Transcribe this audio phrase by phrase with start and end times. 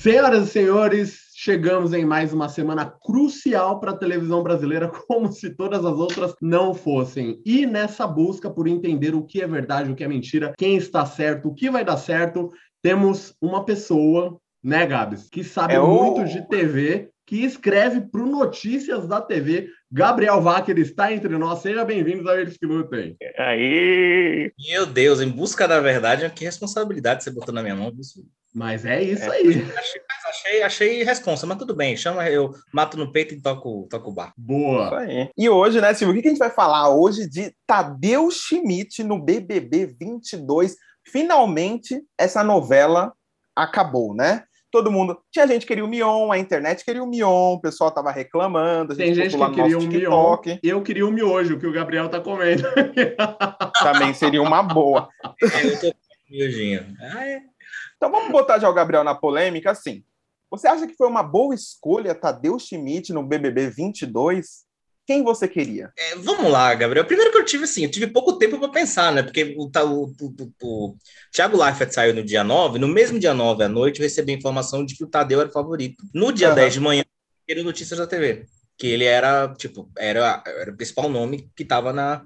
[0.00, 5.50] Senhoras e senhores, chegamos em mais uma semana crucial para a televisão brasileira, como se
[5.50, 7.38] todas as outras não fossem.
[7.44, 11.04] E nessa busca por entender o que é verdade, o que é mentira, quem está
[11.04, 12.48] certo, o que vai dar certo,
[12.82, 18.22] temos uma pessoa, né, Gabs, que sabe É o- muito de TV, que escreve para
[18.22, 19.68] o Notícias da TV.
[19.92, 21.58] Gabriel Wacker está entre nós.
[21.60, 23.18] Seja bem-vindo a Eles que Lutem.
[23.36, 24.50] Aí!
[24.66, 27.92] Meu Deus, em busca da verdade, que responsabilidade você botou na minha mão.
[28.00, 28.24] Isso.
[28.54, 29.36] Mas é isso É.
[29.36, 29.64] aí.
[29.76, 31.96] Achei, achei, achei responsa, mas tudo bem.
[31.96, 34.32] Chama eu, mato no peito e toco, toco o bar.
[34.36, 34.90] Boa.
[35.36, 39.18] E hoje, né, Silvio, o que a gente vai falar hoje de Tadeu Schmidt no
[39.22, 40.74] BBB 22?
[41.06, 43.12] Finalmente, essa novela
[43.54, 44.44] acabou, né?
[44.70, 45.18] Todo mundo.
[45.32, 48.92] Tinha gente que queria o Mion, a internet queria o Mion, o pessoal tava reclamando.
[48.92, 50.36] A gente Tem gente que no queria um mion.
[50.62, 52.62] Eu queria o miojo que o Gabriel tá comendo.
[53.82, 55.08] Também seria uma boa.
[55.40, 55.98] Eu tô com
[56.30, 56.86] miojinho.
[57.00, 57.42] Ah, é.
[58.00, 60.02] Então vamos botar já o Gabriel na polêmica, assim.
[60.50, 64.64] Você acha que foi uma boa escolha Tadeu Schmidt no BBB 22?
[65.06, 65.92] Quem você queria?
[65.98, 67.04] É, vamos lá, Gabriel.
[67.04, 69.22] Primeiro que eu tive assim, eu tive pouco tempo para pensar, né?
[69.22, 70.96] Porque o, o, o, o,
[71.30, 74.36] Thiago Leifert saiu no dia 9, no mesmo dia 9 à noite, eu recebi a
[74.36, 76.02] informação de que o Tadeu era o favorito.
[76.14, 76.54] No dia Aham.
[76.54, 77.04] 10 de manhã,
[77.46, 78.46] ele notícias da TV.
[78.78, 82.22] Que ele era, tipo, era, era o principal nome que estava na,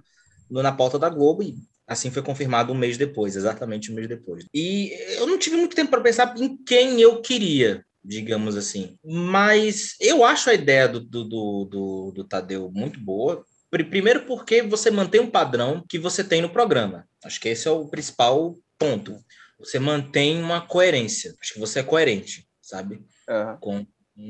[0.48, 1.56] na pauta da Globo e
[1.86, 4.46] assim foi confirmado um mês depois, exatamente um mês depois.
[4.54, 8.96] E eu não tive muito tempo para pensar em quem eu queria, digamos assim.
[9.04, 13.44] Mas eu acho a ideia do, do, do, do, Tadeu muito boa.
[13.70, 17.06] Pri- Primeiro porque você mantém um padrão que você tem no programa.
[17.24, 19.16] Acho que esse é o principal ponto.
[19.58, 21.34] Você mantém uma coerência.
[21.40, 23.00] Acho que você é coerente, sabe?
[23.28, 23.56] Aham.
[23.60, 23.86] com,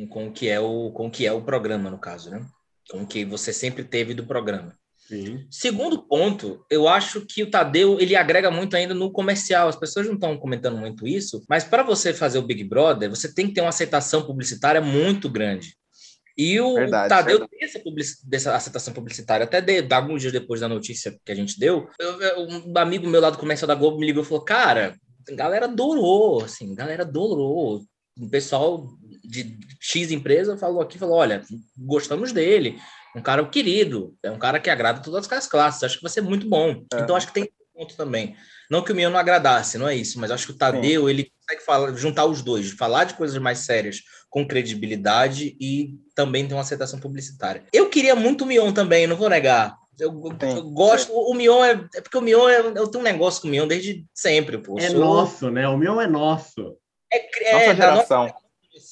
[0.08, 2.46] com o que é o com o que é o programa no caso, né?
[2.90, 4.78] Com o que você sempre teve do programa.
[5.06, 5.46] Sim.
[5.50, 9.68] Segundo ponto, eu acho que o Tadeu ele agrega muito ainda no comercial.
[9.68, 13.32] As pessoas não estão comentando muito isso, mas para você fazer o Big Brother, você
[13.32, 15.76] tem que ter uma aceitação publicitária muito grande.
[16.36, 17.50] E o Verdade, Tadeu verdade.
[17.50, 19.44] tem essa, publici- dessa aceitação publicitária.
[19.44, 23.06] Até de, alguns dias depois da notícia que a gente deu, eu- eu- um amigo
[23.06, 24.96] meu lá do comercial da Globo me ligou e falou: Cara,
[25.28, 27.84] a galera adorou, assim, galera adorou.
[28.18, 28.84] O pessoal
[29.26, 31.42] de X empresa falou aqui, falou: Olha,
[31.76, 32.78] gostamos dele
[33.16, 36.20] um cara querido, é um cara que agrada todas as classes, acho que vai ser
[36.20, 36.84] muito bom.
[36.92, 37.00] É.
[37.00, 38.36] Então acho que tem ponto também.
[38.70, 41.30] Não que o Mion não agradasse, não é isso, mas acho que o Tadeu, ele
[41.40, 43.98] consegue falar, juntar os dois, falar de coisas mais sérias
[44.30, 47.64] com credibilidade e também ter uma aceitação publicitária.
[47.72, 49.76] Eu queria muito o Mion também, não vou negar.
[49.98, 50.72] Eu, eu- Sim.
[50.72, 53.48] gosto, o o Mion é, é porque o Mion é, eu tenho um negócio com
[53.48, 54.78] o Mion desde sempre, pô.
[54.78, 55.68] É Sou- nosso, né?
[55.68, 56.76] O meu é nosso.
[57.12, 58.34] é, Nossa é, da nossa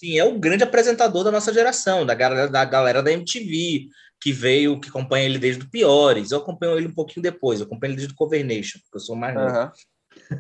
[0.03, 0.11] geração.
[0.11, 3.89] Sim, é o grande apresentador da nossa geração, da galera da, galera da MTV,
[4.21, 6.31] que veio, que acompanha ele desde o Piores.
[6.31, 9.17] Eu acompanho ele um pouquinho depois, eu acompanho ele desde o Covernation, porque eu sou
[9.17, 9.49] mais novo.
[9.49, 9.73] Aham.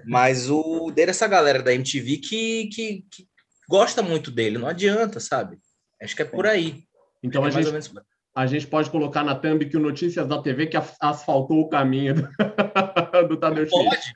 [0.05, 3.27] Mas o dele, é essa galera da MTV que, que, que
[3.69, 5.59] gosta muito dele, não adianta, sabe?
[6.01, 6.85] Acho que é por aí.
[7.23, 9.81] Então é a mais ou gente, menos a gente pode colocar na thumb que o
[9.81, 12.23] Notícias da TV que as- asfaltou o caminho do,
[13.29, 14.15] do Tadeu pode.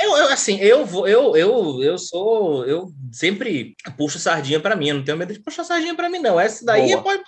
[0.00, 4.88] Eu, eu, assim, eu vou, eu, eu, eu sou, eu sempre puxo sardinha para mim,
[4.90, 6.38] eu não tenho medo de puxar sardinha para mim, não.
[6.38, 7.02] Essa daí Boa.
[7.02, 7.22] pode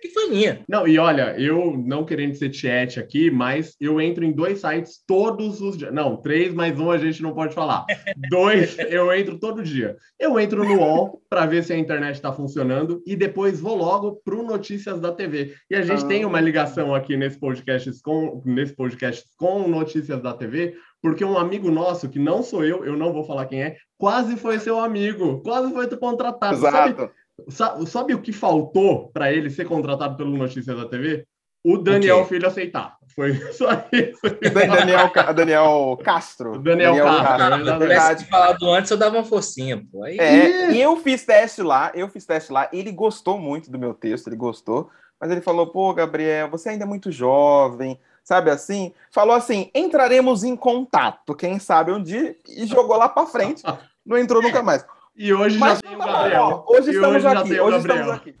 [0.00, 0.64] que foi minha.
[0.68, 5.00] Não, e olha, eu não querendo ser chat aqui, mas eu entro em dois sites
[5.06, 5.92] todos os dias.
[5.92, 7.84] Não, três, mais um a gente não pode falar.
[8.28, 9.96] Dois, eu entro todo dia.
[10.18, 14.20] Eu entro no UOL para ver se a internet está funcionando e depois vou logo
[14.24, 15.54] para o Notícias da TV.
[15.70, 16.08] E a gente Ah.
[16.08, 21.38] tem uma ligação aqui nesse podcast com nesse podcast com Notícias da TV, porque um
[21.38, 24.78] amigo nosso, que não sou eu, eu não vou falar quem é, quase foi seu
[24.80, 26.56] amigo, quase foi contratado.
[26.60, 27.12] Sabe, Exato.
[27.48, 31.24] Sa- Sabe o que faltou para ele ser contratado pelo Notícias da TV?
[31.64, 32.28] O Daniel O quê?
[32.34, 32.96] Filho aceitar.
[33.14, 34.20] Foi só isso.
[34.52, 36.58] Dan- Daniel, Daniel Castro.
[36.60, 37.70] Daniel Castro, Ah, é se verdade.
[37.84, 40.04] eu tivesse falado antes, eu dava uma forcinha, pô.
[40.04, 43.78] Aí, É, e eu fiz teste lá, eu fiz teste lá, ele gostou muito do
[43.78, 44.88] meu texto, ele gostou,
[45.20, 48.92] mas ele falou, pô, Gabriel, você ainda é muito jovem, sabe assim?
[49.10, 53.62] Falou assim, entraremos em contato, quem sabe um dia, e jogou lá pra frente,
[54.04, 54.84] não entrou nunca mais.
[55.20, 56.64] E hoje Mas já tem o tá Gabriel.
[56.64, 57.96] ó, hoje E estamos já aqui, hoje Gabriel.
[57.96, 58.36] estamos aqui.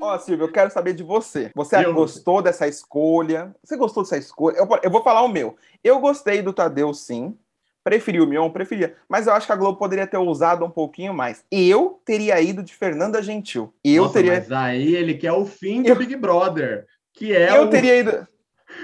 [0.00, 1.50] Ó, Silvio, eu quero saber de você.
[1.56, 3.52] Você Eu- gostou dessa escolha?
[3.64, 4.58] Você gostou dessa escolha?
[4.58, 5.56] Eu, eu vou falar o meu.
[5.82, 7.36] Eu gostei do Tadeu, sim.
[7.82, 8.94] Preferi o Mion, preferia.
[9.08, 11.44] Mas eu acho que a Globo poderia ter usado um pouquinho mais.
[11.50, 13.72] Eu teria ido de Fernanda Gentil.
[13.82, 14.32] Eu Nossa, teria.
[14.34, 17.70] Mas aí ele quer o fim do Eu- Big Brother, que é eu o...
[17.70, 18.26] teria ido.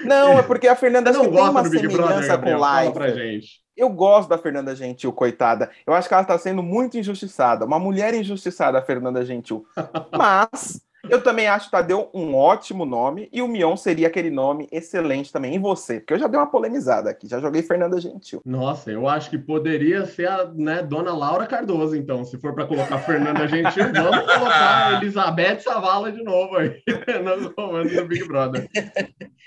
[0.04, 2.92] Não, é porque a Fernanda não tem uma Brother, semelhança Gabriel?
[2.92, 3.60] com gente.
[3.76, 5.70] Eu gosto da Fernanda Gentil, coitada.
[5.86, 7.66] Eu acho que ela está sendo muito injustiçada.
[7.66, 9.66] Uma mulher injustiçada, a Fernanda Gentil.
[10.16, 15.32] Mas Eu também acho Tadeu um ótimo nome e o Mion seria aquele nome excelente
[15.32, 15.54] também.
[15.54, 16.00] E você?
[16.00, 18.40] Porque eu já dei uma polemizada aqui, já joguei Fernanda Gentil.
[18.44, 22.24] Nossa, eu acho que poderia ser a né, dona Laura Cardoso, então.
[22.24, 26.82] Se for para colocar Fernanda Gentil, vamos colocar Elizabeth Savala de novo aí
[27.22, 28.68] nos comandos do Big Brother.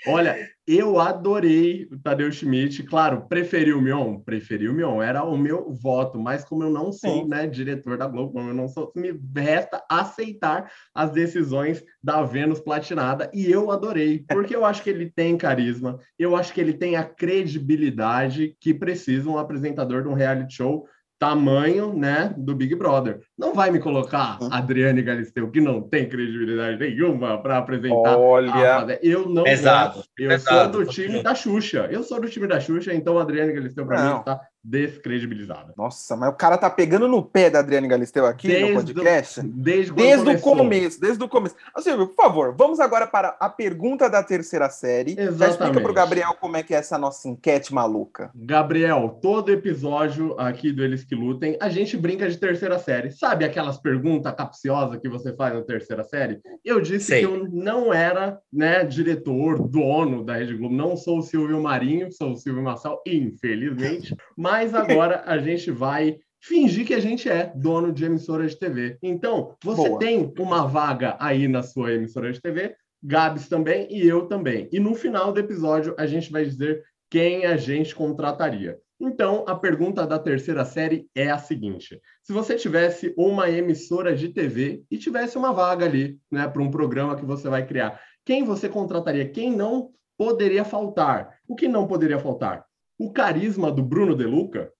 [0.06, 0.36] Olha,
[0.76, 2.82] eu adorei o Tadeu Schmidt.
[2.84, 4.20] Claro, preferi o Mion?
[4.20, 5.02] Preferi o Mion.
[5.02, 8.54] Era o meu voto, mas como eu não sou né, diretor da Globo, como eu
[8.54, 13.30] não sou, me resta aceitar as decisões da Vênus Platinada.
[13.34, 16.96] E eu adorei, porque eu acho que ele tem carisma, eu acho que ele tem
[16.96, 20.86] a credibilidade que precisa um apresentador de um reality show
[21.20, 23.20] tamanho, né, do Big Brother.
[23.38, 24.48] Não vai me colocar uhum.
[24.50, 28.16] Adriane Galisteu, que não tem credibilidade nenhuma para apresentar.
[28.16, 29.96] Olha, eu não Pesado.
[29.96, 30.10] Gosto.
[30.18, 30.72] Eu Pesado.
[30.72, 31.88] sou do time da Xuxa.
[31.90, 35.72] Eu sou do time da Xuxa, então Adriane Galisteu para mim está descredibilizada.
[35.76, 39.40] Nossa, mas o cara tá pegando no pé da Adriane Galisteu aqui desde no podcast.
[39.40, 41.56] Do, desde desde o começo, desde o começo.
[41.74, 45.12] Assim, por favor, vamos agora para a pergunta da terceira série.
[45.12, 45.38] Exatamente.
[45.38, 48.30] Já explica pro Gabriel como é que é essa nossa enquete maluca.
[48.34, 53.10] Gabriel, todo episódio aqui do Eles que Lutem, a gente brinca de terceira série.
[53.10, 56.40] Sabe aquelas perguntas capciosas que você faz na terceira série?
[56.64, 57.20] Eu disse Sei.
[57.20, 62.12] que eu não era, né, diretor, dono da Rede Globo, não sou o Silvio Marinho,
[62.12, 67.28] sou o Silvio Massal, infelizmente, mas mas agora a gente vai fingir que a gente
[67.28, 68.98] é dono de emissora de TV.
[69.00, 69.98] Então, você Boa.
[70.00, 74.68] tem uma vaga aí na sua emissora de TV, Gabs também e eu também.
[74.72, 78.76] E no final do episódio a gente vai dizer quem a gente contrataria.
[79.00, 84.30] Então, a pergunta da terceira série é a seguinte: se você tivesse uma emissora de
[84.30, 88.42] TV e tivesse uma vaga ali, né, para um programa que você vai criar, quem
[88.44, 89.30] você contrataria?
[89.30, 91.38] Quem não poderia faltar?
[91.48, 92.66] O que não poderia faltar?
[93.00, 94.70] O carisma do Bruno De Luca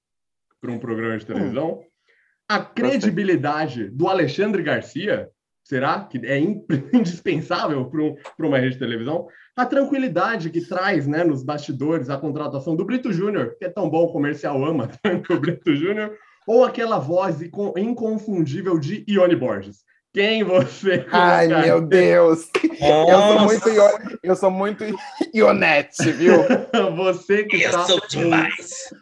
[0.60, 1.84] para um programa de televisão, hum.
[2.46, 5.30] a credibilidade do Alexandre Garcia,
[5.64, 6.38] será que é
[6.92, 9.26] indispensável para um, uma rede de televisão?
[9.56, 13.88] A tranquilidade que traz né, nos bastidores a contratação do Brito Júnior, que é tão
[13.88, 16.14] bom o comercial ama tanto o Brito Júnior,
[16.46, 19.82] ou aquela voz inconfundível de Ione Borges.
[20.12, 22.50] Quem você Ai, meu Deus!
[22.80, 23.68] Eu sou muito,
[24.24, 24.84] eu sou muito
[25.32, 26.34] Ionete, viu?
[26.96, 27.84] você que eu está...
[27.84, 28.92] sou demais!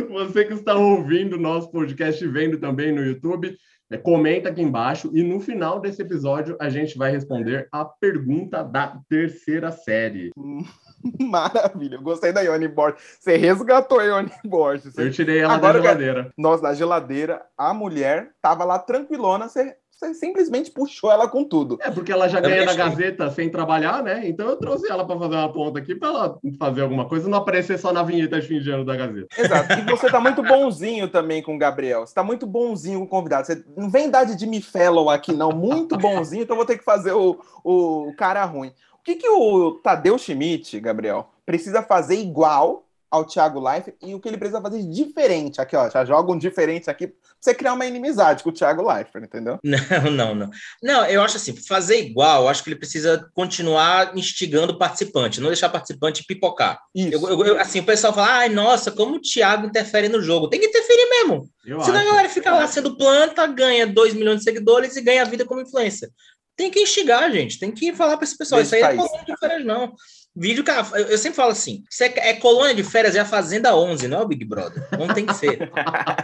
[0.08, 3.54] Você que está ouvindo o nosso podcast e vendo também no YouTube,
[3.90, 8.62] é, comenta aqui embaixo e no final desse episódio a gente vai responder a pergunta
[8.62, 10.30] da terceira série.
[11.20, 13.02] Maravilha, eu gostei da Ione Borges.
[13.18, 14.96] Você resgatou a Ione Borges.
[14.96, 16.32] Eu tirei ela Agora, da geladeira.
[16.38, 21.78] Nossa, da geladeira, a mulher tava lá tranquilona, você você simplesmente puxou ela com tudo.
[21.82, 24.26] É, porque ela já ganha na Gazeta sem trabalhar, né?
[24.26, 27.38] Então eu trouxe ela para fazer uma ponta aqui para ela fazer alguma coisa, não
[27.38, 29.28] aparecer só na vinheta de fim de ano da Gazeta.
[29.38, 29.72] Exato.
[29.74, 32.06] E você tá muito bonzinho também com o Gabriel.
[32.06, 33.46] Você tá muito bonzinho com o convidado.
[33.46, 35.50] Você não vem dar de Jimmy Fellow aqui, não.
[35.50, 38.72] Muito bonzinho, então vou ter que fazer o, o cara ruim.
[38.98, 44.20] O que, que o Tadeu Schmidt, Gabriel, precisa fazer igual ao Thiago Leifert e o
[44.20, 45.60] que ele precisa fazer diferente.
[45.60, 48.86] Aqui, ó, já joga um diferente aqui pra você criar uma inimizade com o Thiago
[48.86, 49.58] Leifert, entendeu?
[50.10, 50.50] Não, não, não.
[50.82, 55.40] Não, eu acho assim, fazer igual, eu acho que ele precisa continuar instigando o participante,
[55.40, 56.78] não deixar o participante pipocar.
[56.94, 57.14] Isso.
[57.14, 60.48] Eu, eu, assim, o pessoal fala, ai, nossa, como o Thiago interfere no jogo.
[60.48, 61.48] Tem que interferir mesmo.
[61.64, 62.08] Eu Senão acho.
[62.08, 65.60] a galera fica lá sendo planta, ganha 2 milhões de seguidores e ganha vida como
[65.60, 66.10] influência.
[66.56, 67.58] Tem que instigar, gente.
[67.58, 68.60] Tem que falar para esse pessoal.
[68.60, 69.94] Isso aí é colônia de férias, não.
[70.34, 73.76] Vídeo que eu sempre falo assim: isso é, é, colônia de férias, é a Fazenda
[73.76, 74.86] 11, não é o Big Brother.
[74.96, 75.70] Não tem que ser.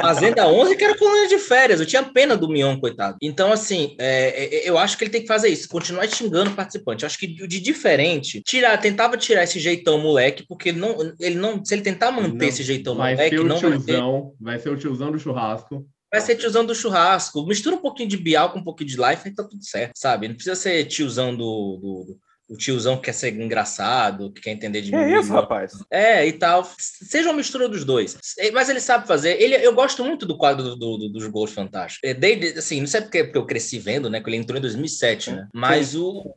[0.00, 1.80] Fazenda 11 que era colônia de férias.
[1.80, 3.16] Eu tinha pena do Mion, coitado.
[3.20, 6.54] Então, assim, é, é, eu acho que ele tem que fazer isso, continuar xingando o
[6.54, 7.02] participante.
[7.02, 11.34] Eu acho que de diferente, tirar, tentava tirar esse jeitão moleque, porque ele não, ele
[11.34, 14.54] não se ele tentar manter não, esse jeitão vai moleque, ser o não tiozão, vai,
[14.54, 17.44] vai ser o tiozão do churrasco vai ser tiozão do churrasco.
[17.46, 20.28] Mistura um pouquinho de Bial com um pouquinho de Life e tá tudo certo, sabe?
[20.28, 24.80] Não precisa ser tiozão do, do, o tiozão que quer ser engraçado, que quer entender
[24.80, 24.98] de mim.
[24.98, 25.72] É isso, rapaz.
[25.90, 26.68] É, e tal.
[26.78, 28.16] Seja uma mistura dos dois.
[28.52, 29.40] Mas ele sabe fazer.
[29.40, 32.08] Ele, eu gosto muito do quadro do, do, dos Gols Fantásticos.
[32.08, 34.20] É, desde, assim, não sei porque, porque eu cresci vendo, né?
[34.20, 35.48] Que ele entrou em 2007, né?
[35.52, 35.98] Mas Sim.
[35.98, 36.34] o...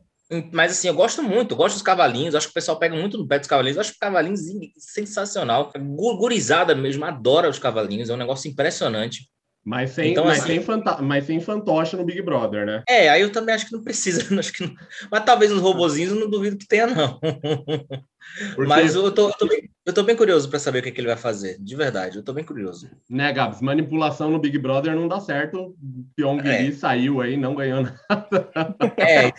[0.52, 3.18] Mas assim, eu gosto muito, eu gosto dos cavalinhos, acho que o pessoal pega muito
[3.18, 4.40] no pé dos cavalinhos, eu acho os cavalinhos
[4.78, 5.72] sensacional.
[5.96, 9.28] Gurizada mesmo, adora os cavalinhos, é um negócio impressionante.
[9.64, 12.82] Mas sem, então, mas, assim, sem fanta mas sem fantoche no Big Brother, né?
[12.88, 14.20] É, aí eu também acho que não precisa.
[14.40, 14.74] Acho que não...
[15.10, 17.20] Mas talvez os robozinhos eu não duvido que tenha, não.
[18.54, 18.68] Porque...
[18.68, 21.00] Mas eu tô, eu tô, bem, eu tô bem curioso para saber o que, que,
[21.00, 21.58] ele vai fazer.
[21.58, 22.90] De verdade, eu tô bem curioso.
[23.08, 23.60] Né, Gabs?
[23.60, 25.76] Manipulação no Big Brother não dá certo.
[26.16, 26.72] Pyong é.
[26.72, 28.50] saiu aí, não ganhou nada.
[28.96, 29.30] É.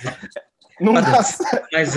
[0.80, 1.68] não mas, dá certo.
[1.72, 1.96] Mas,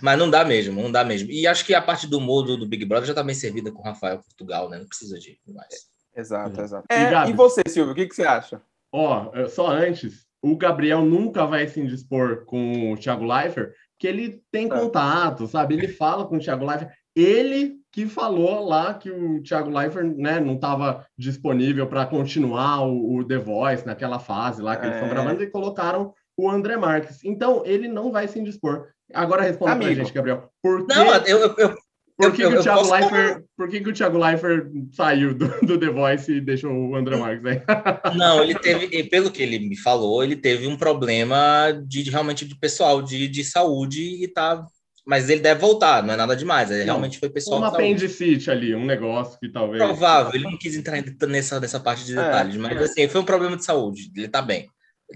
[0.00, 1.30] mas não dá mesmo, não dá mesmo.
[1.30, 3.80] E acho que a parte do modo do Big Brother já tá bem servida com
[3.80, 4.78] o Rafael Portugal, né?
[4.78, 5.97] Não precisa de mais.
[6.18, 6.84] Exato, exato.
[6.90, 8.60] É, e, e, você, Silvio, o que, que você acha?
[8.92, 14.42] Ó, só antes, o Gabriel nunca vai se indispor com o Thiago Leifert, que ele
[14.50, 14.68] tem É.
[14.68, 15.74] contato, sabe?
[15.74, 16.90] Ele fala com o Thiago Leifert.
[17.16, 23.16] Ele que falou lá que o Thiago Leifert né, não estava disponível para continuar o,
[23.16, 25.12] o The Voice naquela fase lá que eles estão É.
[25.12, 27.24] gravando e colocaram o André Marques.
[27.24, 28.88] Então, ele não vai se indispor.
[29.12, 29.94] Agora responda pra Amigo.
[30.00, 30.48] gente, Gabriel.
[30.62, 31.76] Por que, Não, eu, eu-
[32.18, 35.48] por que, eu- que o Thiago Leifert, por que, que o Thiago Leifert saiu do,
[35.64, 37.62] do The Voice e deixou o André Marques aí?
[38.18, 42.44] Não, ele teve, pelo que ele me falou, ele teve um problema de, de realmente
[42.44, 44.64] de pessoal, de, de saúde e tá.
[45.06, 46.70] Mas ele deve voltar, não é nada demais.
[46.70, 49.82] Ele Não, realmente foi pessoal Uma apendicite ali, um negócio que talvez.
[49.82, 52.16] Provável, ele não quis entrar nessa, nessa parte de É.
[52.16, 54.68] detalhes, mas assim, foi um problema de saúde, ele tá bem.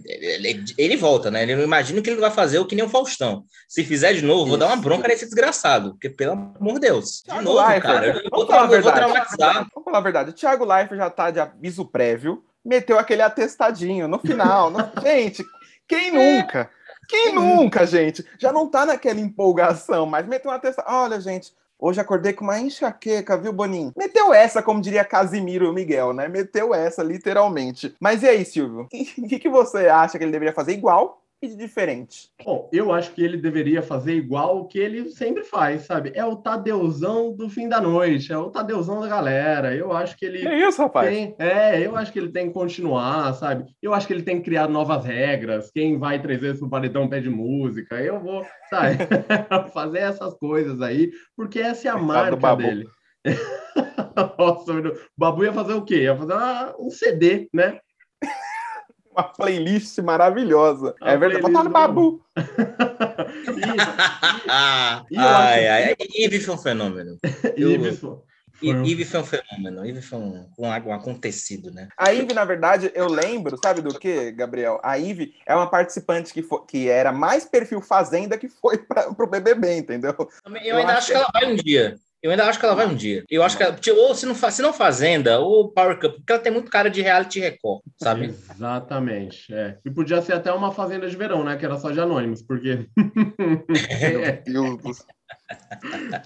[0.05, 1.43] Ele, ele- volta, né?
[1.43, 3.45] Ele não imagina que ele vai fazer o que nem o Faustão.
[3.69, 7.23] Se fizer de novo, vou dar uma bronca nesse desgraçado, porque pelo amor de Deus.
[7.27, 8.07] De novo, Leifert, cara.
[8.07, 9.55] Eu vamos vou, falar eu vou traumatizar.
[9.75, 10.31] Vamos falar a verdade.
[10.31, 14.71] O Thiago Leifert já tá de aviso prévio, meteu aquele atestadinho no final.
[14.71, 15.45] no- Gente,
[15.87, 16.71] quem nunca?
[17.09, 18.25] Quem nunca, gente?
[18.39, 20.89] Já não tá naquela empolgação, mas meteu um atestado.
[20.91, 21.53] Olha, gente,
[21.83, 23.93] hoje acordei com uma enxaqueca, viu, Boninho?
[23.97, 26.29] Meteu essa, como diria Casimiro e Miguel, né?
[26.29, 27.95] Meteu essa, literalmente.
[27.99, 28.87] Mas e aí, Silvio?
[29.23, 32.31] O que, que você acha que ele deveria fazer igual e de diferente?
[32.45, 36.13] Bom, eu acho que ele deveria fazer igual o que ele sempre faz, sabe?
[36.15, 39.75] É o Tadeuzão do fim da noite, é o Tadeuzão da galera.
[39.75, 41.09] Eu acho que ele Que isso, rapaz?
[41.09, 41.35] tem.
[41.39, 43.65] É, eu acho que ele tem que continuar, sabe?
[43.83, 45.71] Eu acho que ele tem que criar novas regras.
[45.73, 47.97] Quem vai três vezes pro paredão pede música.
[48.01, 48.99] Eu vou, sabe?
[49.75, 52.63] fazer essas coisas aí, porque essa é a Coitado marca Babu.
[52.63, 52.87] dele.
[54.39, 56.03] Nossa, o Babu ia fazer o quê?
[56.03, 57.79] Ia fazer uma- um CD, né?
[59.15, 60.95] Uma playlist maravilhosa.
[61.01, 61.43] A é verdade.
[61.43, 62.21] playlist Botar no Babu.
[65.11, 67.19] E- e ai, acho- ai, Ives foi um fenômeno.
[67.57, 69.85] E, Ives foi um- Ives foi um fenômeno.
[69.87, 71.89] Ives foi um, um, um acontecido, né?
[71.97, 74.81] A Ive, na verdade, eu lembro, sabe do que, Gabriel?
[74.83, 79.13] A Ive é uma participante que, fo- que era mais perfil Fazenda que foi para
[79.15, 80.15] pro BBB, entendeu?
[80.45, 81.97] Também- Eu Eu ainda acho que ela vai um dia.
[82.23, 83.25] Eu ainda acho que ela vai um dia.
[83.29, 86.33] Eu acho que ela, tipo, ou se não, se não Fazenda, ou Power Cup, porque
[86.33, 88.27] ela tem muito cara de reality record, sabe?
[88.27, 89.53] Exatamente.
[89.53, 89.77] É.
[89.85, 91.57] E podia ser até uma fazenda de verão, né?
[91.57, 92.87] Que era só de anônimos, porque.
[92.97, 95.07] Meu Deus do céu.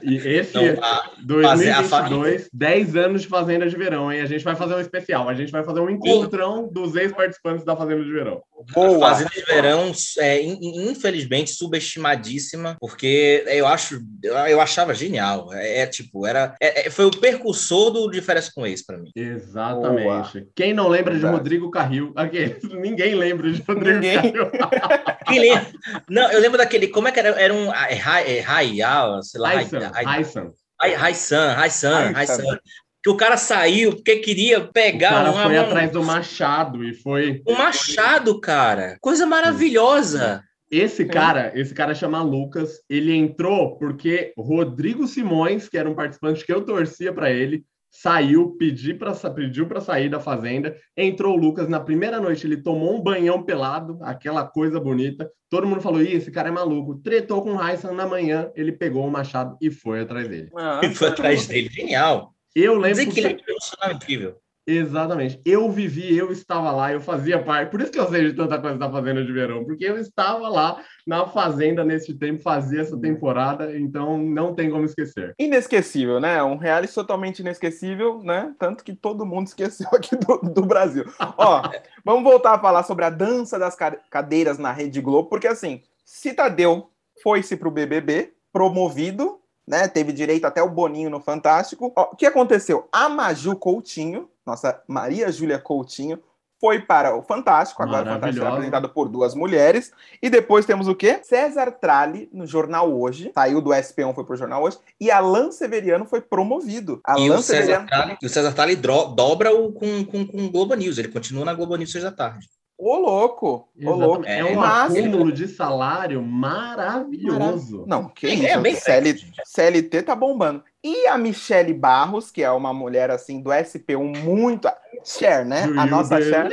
[0.02, 4.21] E esse Não, a- 2022, 10 anos de fazenda de verão, hein?
[4.21, 5.28] A gente vai fazer um especial.
[5.28, 8.42] A gente vai fazer um encontrão dos ex-participantes da fazenda de verão.
[8.73, 9.09] Boa.
[9.11, 15.52] Fazenda de Verão é in- in- infelizmente subestimadíssima, porque eu acho, eu achava genial.
[15.52, 19.11] É, é, tipo, era é- é- foi o percursor do diferença com ex para mim.
[19.14, 20.47] Exatamente.
[20.54, 21.25] Quem não lembra de.
[21.26, 22.12] Rodrigo Carril?
[22.16, 24.14] Aqui, ninguém lembra de Rodrigo Ninguém.
[24.33, 24.50] Carril.
[25.26, 25.66] Quem lembra?
[26.09, 27.28] Não, eu lembro daquele, como é que era?
[27.40, 30.52] Era um é, é, Raial, sei lá, Raissan, Rai- Raissan.
[30.80, 32.12] Rai- Raissan, Raissan, Raissan.
[32.12, 32.58] Raissan.
[33.02, 36.92] Que o cara saiu porque queria O pegar cara uma- foi atrás do Machado e
[36.92, 37.40] foi.
[37.46, 38.96] um machado, cara.
[39.00, 40.42] Coisa maravilhosa.
[40.68, 46.44] Esse cara, esse cara chama Lucas, ele entrou porque Rodrigo Simões, que era um participante
[46.44, 51.35] que eu torcia para ele, saiu, pedi pra, sa- pediu para sair da fazenda, entrou
[51.35, 55.31] o Lucas na primeira noite, ele tomou um banhão pelado, aquela coisa bonita.
[55.49, 56.97] Todo mundo falou: Ih, esse cara é maluco.
[56.97, 60.50] Tretou com o Raissan na manhã, ele pegou o machado e foi atrás dele.
[60.57, 61.69] Ah, E foi atrás dele.
[61.71, 62.35] Genial.
[62.55, 64.37] Eu lembro Dizer que ele é incrível.
[64.66, 65.40] Exatamente.
[65.44, 67.70] Eu vivi, eu estava lá, eu fazia parte.
[67.70, 70.49] Por isso que eu sei de tanta coisa da Fazenda de Verão, porque eu estava
[70.49, 75.35] lá na Fazenda nesse tempo, fazia essa temporada, então não tem como esquecer.
[75.38, 76.42] Inesquecível, né?
[76.42, 78.52] Um reality totalmente inesquecível, né?
[78.58, 81.04] Tanto que todo mundo esqueceu aqui do, do Brasil.
[81.38, 81.62] Ó,
[82.04, 85.80] vamos voltar a falar sobre a dança das ca- cadeiras na Rede Globo, porque assim,
[86.04, 86.90] Citadeu
[87.23, 89.88] foi-se pro BBB, promovido, né?
[89.88, 91.92] Teve direito até o Boninho no Fantástico.
[91.96, 92.88] Ó, o que aconteceu?
[92.92, 96.18] A Maju Coutinho, nossa Maria Júlia Coutinho,
[96.58, 99.92] foi para o Fantástico, agora o Fantástico é apresentado por duas mulheres.
[100.23, 101.20] E depois temos o quê?
[101.23, 106.06] César Tralli no Jornal Hoje, saiu do SP1, foi pro Jornal Hoje, e Alan Severiano
[106.06, 106.99] foi promovido.
[107.06, 110.26] E Alan o César Severiano, Tali, e o César Tali dro- dobra o com, com,
[110.26, 110.96] com o Globo News.
[110.96, 112.49] Ele continua na Globo News seis da tarde.
[112.78, 114.26] Ô louco, ô louco.
[114.26, 114.99] É, É um massa.
[114.99, 117.85] acúmulo de salário maravilhoso.
[117.87, 119.14] Não, que É, isso, é bem CL.
[119.45, 120.62] CLT tá bombando.
[120.83, 124.68] E a Michele Barros, que é uma mulher assim do SP1 muito.
[125.04, 125.66] Cher, né?
[125.66, 126.50] Do A nossa Cher.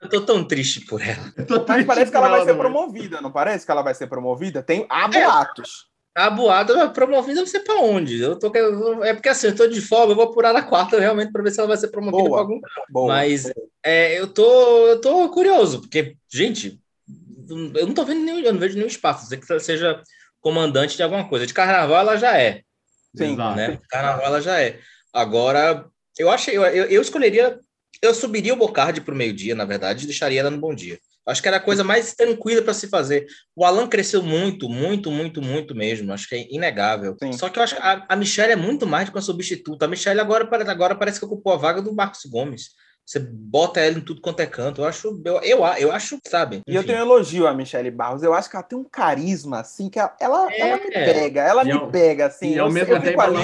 [0.00, 1.32] Eu tô tão triste por ela.
[1.36, 4.06] Eu tô Mas parece que ela vai ser promovida, não parece que ela vai ser
[4.06, 4.62] promovida?
[4.62, 5.89] Tem há boatos.
[6.14, 8.20] A boada promovida, eu não sei pra onde.
[8.20, 10.98] Eu tô, querendo- é porque assim, eu tô de folga, eu vou apurar na quarta
[11.00, 12.30] realmente pra ver se ela vai ser promovida Boa.
[12.30, 12.60] pra algum.
[12.90, 13.08] Boa.
[13.08, 13.50] Mas
[13.84, 16.80] é, eu, tô, eu tô curioso, porque, gente,
[17.48, 19.24] eu não tô vendo nenhum, eu não vejo nenhum espaço.
[19.24, 20.02] Dizer que ela seja
[20.40, 21.46] comandante de alguma coisa.
[21.46, 22.62] De carnaval ela já é.
[23.16, 23.32] Sim.
[23.34, 23.56] Exato.
[23.56, 23.78] né?
[23.88, 24.78] Carnaval ela já é.
[25.12, 25.86] Agora,
[26.18, 27.58] eu achei, eu, eu escolheria
[28.02, 30.98] Eu subiria o Bocardi para o meio-dia, na verdade, e deixaria ela no bom dia.
[31.26, 33.26] Acho que era a coisa mais tranquila para se fazer.
[33.54, 36.12] O Alan cresceu muito, muito, muito, muito mesmo.
[36.12, 37.16] Acho que é inegável.
[37.22, 37.32] Sim.
[37.32, 39.84] Só que eu acho que a, a Michelle é muito mais do que uma substituta.
[39.84, 42.70] A Michelle agora, agora parece que ocupou a vaga do Marcos Gomes.
[43.10, 44.82] Você bota ela em tudo quanto é canto.
[44.82, 46.58] Eu acho, eu, eu, eu acho, sabe?
[46.58, 46.64] Enfim.
[46.68, 48.22] E eu tenho um elogio a Michelle Barros.
[48.22, 50.60] Eu acho que ela tem um carisma, assim, que ela, ela, é.
[50.60, 51.42] ela me pega.
[51.42, 52.54] Ela e me ao, pega, assim.
[52.54, 53.40] E ao, mesmo tempo, ela,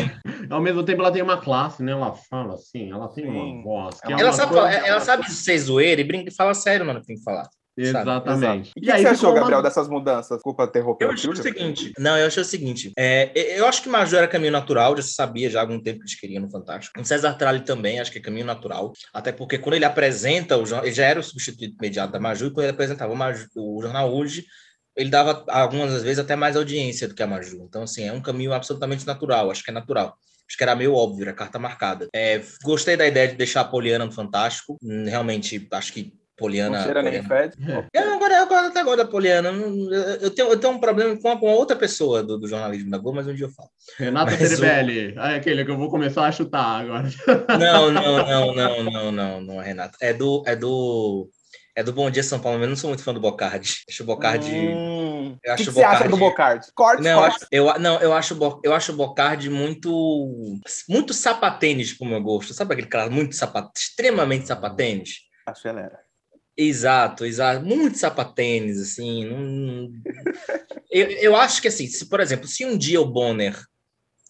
[0.51, 1.91] ao mesmo tempo, ela tem uma classe, né?
[1.91, 3.31] Ela fala assim, ela tem Sim.
[3.31, 3.99] uma voz.
[4.05, 7.17] ela, é sabe, ela, ela sabe ser zoeira e brinca e fala sério mano, tem
[7.17, 7.49] que falar.
[7.77, 8.73] Exatamente.
[8.77, 9.41] E o que, que, você achou, uma...
[9.41, 10.39] Gabriel, dessas mudanças?
[10.39, 11.05] Desculpa interromper.
[11.05, 11.93] Eu acho o seguinte.
[11.99, 12.93] Não, eu acho o seguinte.
[12.99, 15.99] É, eu acho que Major era caminho natural, já se sabia já há algum tempo
[15.99, 16.99] que eles queriam no Fantástico.
[17.01, 18.93] O César Tralli também, acho que é caminho natural.
[19.13, 22.51] Até porque quando ele apresenta, o, ele já era o substituto imediato da Major, e
[22.51, 24.47] quando ele apresentava o, Maju, o jornal hoje,
[24.97, 27.67] ele dava algumas vezes até mais audiência do que a Maju.
[27.69, 30.17] Então, assim, é um caminho absolutamente natural, acho que é natural.
[30.49, 32.09] Acho que era meio óbvio, era carta marcada.
[32.15, 34.79] É, gostei da ideia de deixar a Poliana no Fantástico.
[34.81, 36.79] Hum, realmente, acho que Poliana.
[36.79, 37.57] Não cheira nem fede.
[37.93, 39.49] Eu agora, agora até agora da Poliana.
[40.21, 43.17] Eu tenho, eu tenho um problema com, com outra pessoa do, do, jornalismo da Globo,
[43.17, 43.71] mas um dia eu falo.
[43.99, 45.15] Renata Ceribelli.
[45.15, 45.21] O...
[45.21, 47.09] Ah, é aquele que eu vou começar a chutar agora.
[47.59, 49.97] Não, não, não, não, não, não, não, Renata.
[50.01, 50.43] É do.
[50.47, 51.31] É do.
[51.75, 53.83] É do Bom Dia São Paulo, mas eu não sou muito fã do Bocardi.
[53.87, 54.51] Acho o Bocardi.
[54.51, 55.99] Hum, eu acho o que, que Bocardi...
[55.99, 56.67] você acha do Bocardi?
[56.75, 57.47] Corte, não, corte.
[57.53, 60.59] Eu, acho, eu, não, eu acho, eu acho o Bocardi muito.
[60.89, 62.55] Muito sapatênis pro meu gosto.
[62.55, 63.71] Sabe aquele cara muito sapat...
[63.77, 65.27] extremamente sapatênis?
[65.47, 66.06] Acelera.
[66.57, 67.65] Exato, exato.
[67.65, 69.27] Muito sapatênis, assim.
[69.27, 69.93] Não...
[70.91, 73.57] eu, eu acho que, assim, se, por exemplo, se um dia o Bonner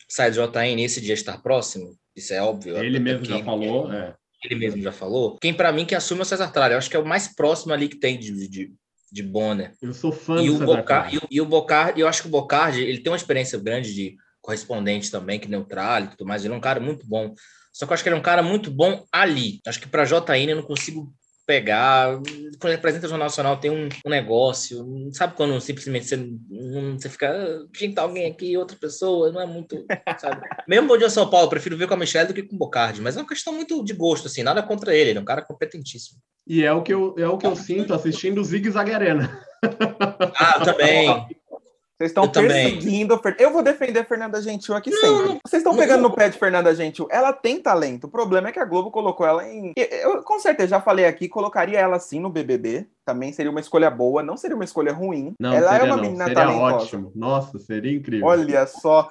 [0.09, 2.77] sai do JN e esse dia estar próximo, isso é óbvio.
[2.79, 4.15] Ele mesmo já falou, é.
[4.45, 5.39] Ele mesmo já falou.
[5.41, 6.75] Quem, para mim, que assume é o César Tralli.
[6.75, 8.73] Eu acho que é o mais próximo ali que tem de, de,
[9.11, 9.73] de Bonner.
[9.81, 12.29] Eu sou fã e do o César Bocar, e, e, o Bocardi, eu acho que
[12.29, 16.45] o Bocardi, ele tem uma experiência grande de correspondente também, que neutral e tudo mais.
[16.45, 17.35] Ele é um cara muito bom.
[17.73, 19.61] Só que eu acho que ele é um cara muito bom ali.
[19.67, 21.13] Acho que para JN eu não consigo
[21.47, 22.17] pegar.
[22.59, 24.85] Quando ele apresenta o Jornal Nacional, tem um, um negócio.
[25.13, 26.17] Sabe quando simplesmente você,
[26.99, 27.67] você fica.
[27.73, 29.87] Tinha tá alguém aqui, outra pessoa, não é muito.
[30.19, 30.41] Sabe?
[30.67, 32.59] Mesmo Bom Dia São Paulo, eu prefiro ver com a Michelle do que com o
[32.59, 35.27] Bocardi, mas é uma questão muito de gosto, assim, nada contra ele, ele é um
[35.27, 36.19] cara competentíssimo.
[36.47, 39.41] E é o que eu, é o que eu sinto assistindo o Zig Zag Arena.
[40.39, 41.09] Ah, também.
[41.99, 43.15] Vocês estão perseguindo.
[43.25, 45.41] Eu, eu vou defender a Fernanda Gentil aqui não, sempre.
[45.47, 47.09] Vocês estão pegando no pé de Fernanda Gentil.
[47.11, 48.05] Ela tem talento.
[48.05, 49.73] O problema é que a Globo colocou ela em.
[49.77, 53.89] Eu, com certeza, já falei aqui, colocaria ela sim no BBB também seria uma escolha
[53.89, 55.33] boa, não seria uma escolha ruim.
[55.39, 56.03] Não, ela é uma não.
[56.03, 56.75] menina seria talentosa.
[56.75, 57.13] ótimo.
[57.15, 58.27] Nossa, seria incrível.
[58.27, 59.09] Olha só,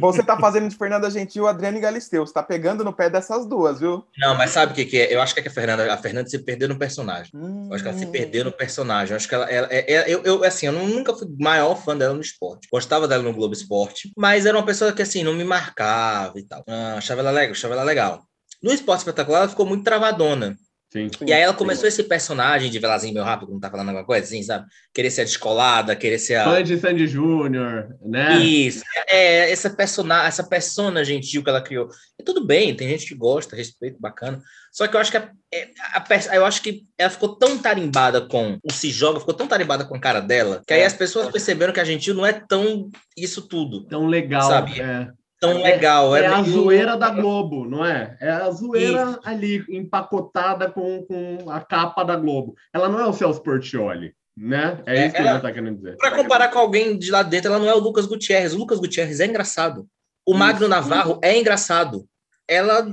[0.00, 3.78] você tá fazendo de Fernanda Gentil, Adriane Galisteu, você tá pegando no pé dessas duas,
[3.78, 4.02] viu?
[4.18, 5.14] Não, mas sabe o que, que é?
[5.14, 7.30] Eu acho que, é que a Fernanda, a Fernanda se perdeu no personagem.
[7.34, 7.66] Hum.
[7.68, 9.12] Eu acho que ela se perdeu no personagem.
[9.12, 11.94] Eu acho que ela, ela é, é, eu, eu, assim, eu nunca fui maior fã
[11.94, 12.68] dela no esporte.
[12.72, 16.42] Gostava dela no Globo Esporte, mas era uma pessoa que assim não me marcava e
[16.42, 16.64] tal.
[16.66, 18.22] Ah, achava ela legal, achava ela legal.
[18.62, 20.56] No esporte espetacular, ela ficou muito travadona.
[20.96, 21.88] Sim, e aí ela começou sim.
[21.88, 24.66] esse personagem de Velazinho meu rápido, não tá falando alguma coisa assim, sabe?
[24.94, 26.44] Querer ser a descolada, querer ser a.
[26.44, 28.38] Fã de Sandy Júnior, né?
[28.38, 28.82] Isso.
[29.08, 31.88] É, essa personagem, essa persona gentil que ela criou.
[32.18, 34.40] E tudo bem, tem gente que gosta, respeito, bacana.
[34.72, 37.58] Só que eu acho que a, é, a, a, eu acho que ela ficou tão
[37.58, 40.86] tarimbada com o se joga, ficou tão tarimbada com a cara dela, que aí é.
[40.86, 43.86] as pessoas perceberam que a gentil não é tão isso tudo.
[43.86, 44.80] Tão legal, sabe?
[44.80, 45.08] É
[45.40, 46.16] tão legal.
[46.16, 48.16] É, é a zoeira da Globo, não é?
[48.20, 49.20] É a zoeira Isso.
[49.24, 52.54] ali, empacotada com, com a capa da Globo.
[52.72, 54.82] Ela não é o Celso Portioli, né?
[54.86, 55.96] É, é isso que ela está querendo dizer.
[55.96, 58.54] Para comparar com alguém de lá dentro, ela não é o Lucas Gutierrez.
[58.54, 59.86] O Lucas Gutierrez é engraçado.
[60.26, 60.38] O Isso.
[60.38, 62.06] Magno Navarro é engraçado.
[62.48, 62.86] Ela.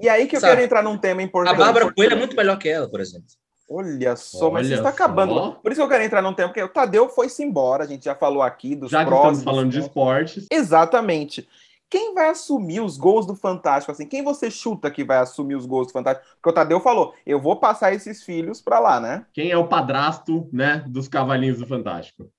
[0.00, 1.54] E aí que eu Sabe, quero entrar num tema importante.
[1.54, 3.26] A Bárbara Coelho é muito melhor que ela, por exemplo.
[3.70, 5.56] Olha só, Olha mas você está acabando.
[5.56, 8.04] Por isso que eu quero entrar num tempo, porque o Tadeu foi-se embora, a gente
[8.04, 10.46] já falou aqui dos Já que estamos falando de esportes.
[10.50, 11.46] Exatamente.
[11.90, 13.92] Quem vai assumir os gols do Fantástico?
[13.92, 16.26] Assim, quem você chuta que vai assumir os gols do Fantástico?
[16.34, 19.26] Porque o Tadeu falou, eu vou passar esses filhos para lá, né?
[19.32, 22.30] Quem é o padrasto, né, dos cavalinhos do Fantástico?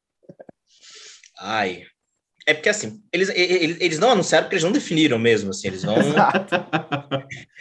[1.39, 1.83] Ai,
[2.49, 5.83] é porque assim, eles, eles, eles não anunciaram porque eles não definiram mesmo, assim, eles
[5.83, 5.95] não.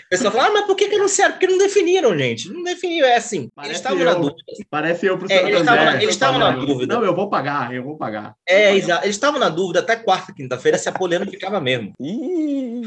[0.09, 1.35] O pessoal fala, ah, mas por que, que anunciaram?
[1.35, 2.51] Porque não definiram, gente.
[2.51, 3.51] Não definiram, é assim.
[3.55, 4.37] Parece eles estavam na dúvida.
[4.71, 5.37] Parece eu pro é,
[6.01, 6.95] Eles estavam na, dúvida.
[6.95, 8.35] Não, eu vou pagar, eu vou pagar.
[8.49, 9.05] É, exato.
[9.05, 11.93] Eles estavam na dúvida até quarta, quinta-feira se a Poliana ficava mesmo.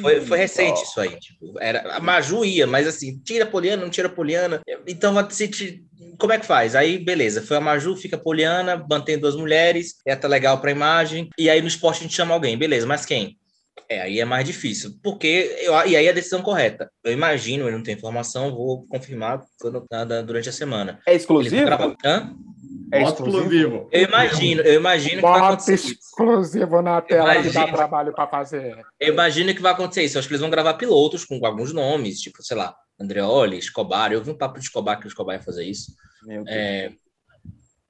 [0.01, 1.09] foi, foi recente isso aí.
[1.19, 4.59] Tipo, era, a Maju ia, mas assim, tira a Poliana, não tira a Poliana.
[4.87, 5.47] Então, se,
[6.17, 6.75] como é que faz?
[6.75, 10.69] Aí, beleza, foi a Maju, fica a Poliana, mantém duas mulheres, é até legal para
[10.69, 13.37] a imagem, e aí no esporte a gente chama alguém, beleza, mas quem?
[13.89, 16.89] É, aí é mais difícil, porque eu, e aí é a decisão correta.
[17.03, 20.99] Eu imagino, eu não tenho informação, vou confirmar quando, nada, durante a semana.
[21.05, 21.69] É exclusivo?
[22.05, 22.33] Hã?
[22.93, 23.89] É exclusivo.
[23.91, 28.27] Eu imagino, eu imagino que vai acontecer exclusivo na tela imagino, que dá trabalho para
[28.27, 28.77] fazer.
[28.99, 30.17] Eu imagino que vai acontecer isso.
[30.17, 34.11] Eu acho que eles vão gravar pilotos com alguns nomes, tipo, sei lá, Andreoli, Escobar.
[34.11, 35.93] Eu vi um papo de Escobar que o Escobar ia fazer isso.
[36.47, 36.91] É,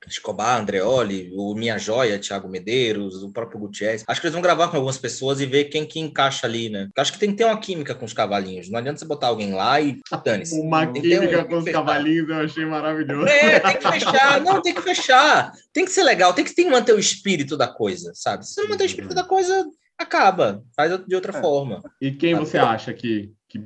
[0.07, 4.03] Escobar, Andreoli, o Minha Joia, Thiago Medeiros, o próprio Gutierrez.
[4.07, 6.89] Acho que eles vão gravar com algumas pessoas e ver quem que encaixa ali, né?
[6.97, 8.67] Acho que tem que ter uma química com os cavalinhos.
[8.67, 10.59] Não adianta você botar alguém lá e dane-se.
[10.59, 11.79] Uma química um- com os fechar.
[11.79, 13.27] cavalinhos eu achei maravilhoso.
[13.27, 14.41] É, tem que fechar.
[14.41, 15.51] Não, tem que fechar.
[15.71, 18.45] Tem que ser legal, tem que, tem que manter o espírito da coisa, sabe?
[18.47, 19.65] Se você não manter o espírito da coisa,
[19.99, 20.63] acaba.
[20.75, 21.41] Faz de outra É.
[21.41, 21.79] forma.
[22.01, 23.61] E quem você acha que, que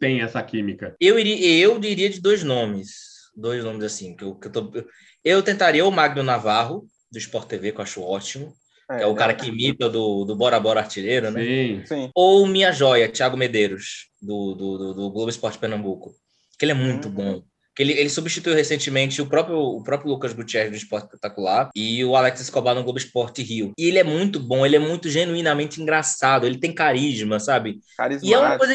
[0.00, 0.96] tem essa química?
[0.98, 3.10] Eu iria, eu diria de dois nomes.
[3.36, 4.72] Dois nomes assim, que eu, que eu tô.
[5.22, 8.52] Eu tentaria o Magno Navarro, do Sport TV, que eu acho ótimo.
[8.88, 11.44] que é o cara que imita do, do Bora Bora Artilheiro, né?
[11.44, 11.82] Sim.
[11.86, 12.10] Sim.
[12.14, 16.12] Ou Minha Joia, Thiago Medeiros, do, do, do, do Globo Esporte Pernambuco.
[16.58, 17.12] Que ele é muito Hum.
[17.12, 17.42] bom.
[17.76, 22.04] Que ele, ele substituiu recentemente o próprio, o próprio Lucas Gutierrez do Esporte Espetacular e
[22.04, 23.72] o Alex Escobar no Globo Esporte Rio.
[23.78, 27.78] E ele é muito bom, ele é muito genuinamente engraçado, ele tem carisma, sabe?
[28.22, 28.74] E é uma coisa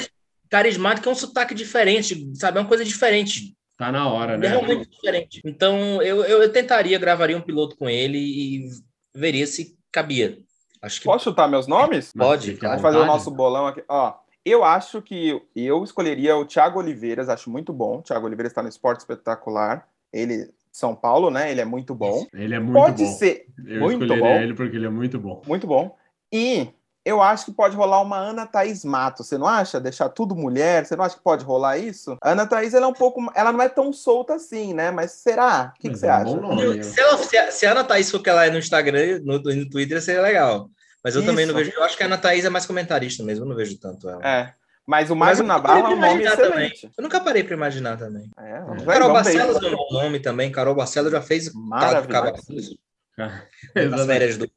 [0.55, 2.57] carismática, é um sotaque diferente, sabe?
[2.57, 4.47] É uma coisa diferente, Tá na hora, é né?
[4.47, 5.41] realmente diferente.
[5.43, 8.69] Então, eu, eu, eu tentaria, gravaria um piloto com ele e
[9.13, 10.37] veria se cabia.
[10.81, 12.13] Acho que Posso chutar meus nomes?
[12.13, 13.83] Pode, Vamos fazer o nosso bolão aqui.
[13.89, 14.13] Ó,
[14.45, 17.97] eu acho que eu escolheria o Thiago Oliveiras, acho muito bom.
[17.97, 19.85] O Thiago Oliveiras está no Esporte Espetacular.
[20.13, 21.51] Ele, São Paulo, né?
[21.51, 22.25] Ele é muito bom.
[22.33, 23.11] Ele é muito Pode bom.
[23.11, 24.41] ser Eu muito escolheria bom.
[24.41, 25.41] ele porque ele é muito bom.
[25.45, 25.93] muito bom.
[26.31, 26.69] E
[27.05, 29.79] eu acho que pode rolar uma Ana Thaís Mato, você não acha?
[29.79, 32.17] Deixar tudo mulher, você não acha que pode rolar isso?
[32.19, 33.31] A Ana Thaís, ela é um pouco.
[33.35, 34.89] Ela não é tão solta assim, né?
[34.89, 35.71] Mas será?
[35.77, 36.35] O que, que você é acha?
[36.35, 36.83] nome.
[36.83, 39.37] Se, ela, se, a, se a Ana Thaís for que ela é no Instagram, no,
[39.37, 40.67] no Twitter, seria legal.
[41.03, 41.65] Mas eu também não Isso.
[41.65, 41.77] vejo.
[41.77, 44.27] Eu acho que a Ana Thaís é mais comentarista mesmo, eu não vejo tanto ela.
[44.27, 44.51] É.
[44.87, 46.91] Mas o eu nunca Navarro é um nome excelente.
[46.97, 48.29] Eu nunca parei para imaginar também.
[48.37, 49.13] É, vamos ver, Carol.
[49.13, 50.51] Barcelos é um bom nome também.
[50.51, 52.07] Carol Barcelos já fez Maravilhoso.
[52.07, 52.45] Cavalos
[53.17, 53.33] nas
[53.75, 54.07] Exatamente.
[54.07, 54.47] férias do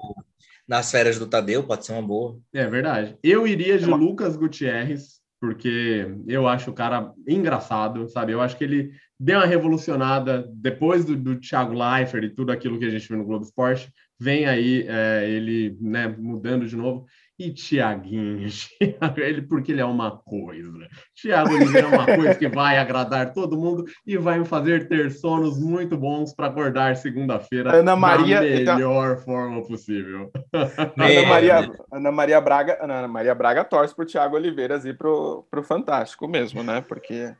[0.68, 2.38] nas férias do Tadeu, pode ser uma boa.
[2.52, 3.16] É verdade.
[3.22, 8.32] Eu iria de É uma- Lucas Gutierrez, porque eu acho o cara engraçado, sabe?
[8.32, 12.78] Eu acho que ele deu uma revolucionada depois do, do Thiago Leifert e tudo aquilo
[12.78, 13.90] que a gente viu no Globo Esporte.
[14.20, 17.06] Vem aí é, ele né, mudando de novo.
[17.38, 18.48] E Tiaguinho,
[19.16, 20.88] ele, porque ele é uma coisa.
[21.14, 25.12] Thiago Oliveira é uma coisa que vai agradar todo mundo e vai me fazer ter
[25.12, 30.32] sonos muito bons para acordar segunda-feira Ana Maria- da então- melhor forma possível.
[30.52, 35.62] Ana Maria, Ana Maria Braga, Ana Maria Braga torce pro Thiago Oliveiras ir pro, pro
[35.62, 36.80] Fantástico mesmo, né?
[36.80, 37.32] Porque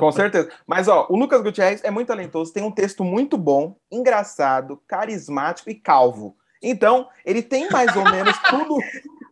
[0.00, 0.50] com certeza.
[0.66, 5.70] Mas ó, o Lucas Gutierrez é muito talentoso, tem um texto muito bom, engraçado, carismático
[5.70, 6.34] e calvo.
[6.62, 8.76] Então, ele tem mais ou menos tudo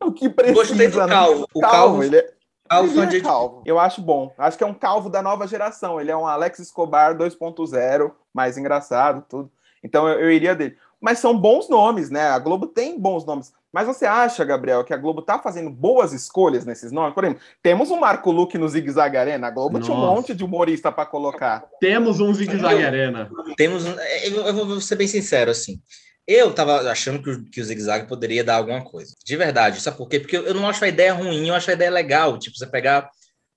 [0.07, 1.07] o que Gostei do precisa.
[1.07, 1.13] né?
[1.13, 1.47] Calvo.
[1.55, 2.31] O Calvo, ele é,
[2.69, 3.63] Calvo ele é calvo.
[3.65, 4.33] Eu acho bom.
[4.37, 6.01] Acho que é um calvo da nova geração.
[6.01, 9.51] Ele é um Alex Escobar 2.0, mais engraçado, tudo.
[9.83, 10.77] Então eu, eu iria dele.
[11.01, 12.29] Mas são bons nomes, né?
[12.29, 13.53] A Globo tem bons nomes.
[13.73, 17.15] Mas você acha, Gabriel, que a Globo tá fazendo boas escolhas nesses nomes?
[17.15, 19.47] Por exemplo, temos o Marco Luque no Zig Zag Arena.
[19.47, 20.15] A Globo tinha um Nossa.
[20.17, 21.65] monte de humorista para colocar.
[21.79, 23.31] Temos um zigue-zague arena.
[23.57, 23.85] Temos.
[23.87, 25.81] um- Eu, eu vou ser bem sincero, assim.
[26.29, 29.15] Eu tava achando que o, que o Zig Zag poderia dar alguma coisa.
[29.25, 29.81] De verdade.
[29.81, 30.21] Sabe por quê?
[30.21, 32.39] Porque eu, eu não acho a ideia ruim, eu acho a ideia legal.
[32.39, 33.09] Tipo, você pegar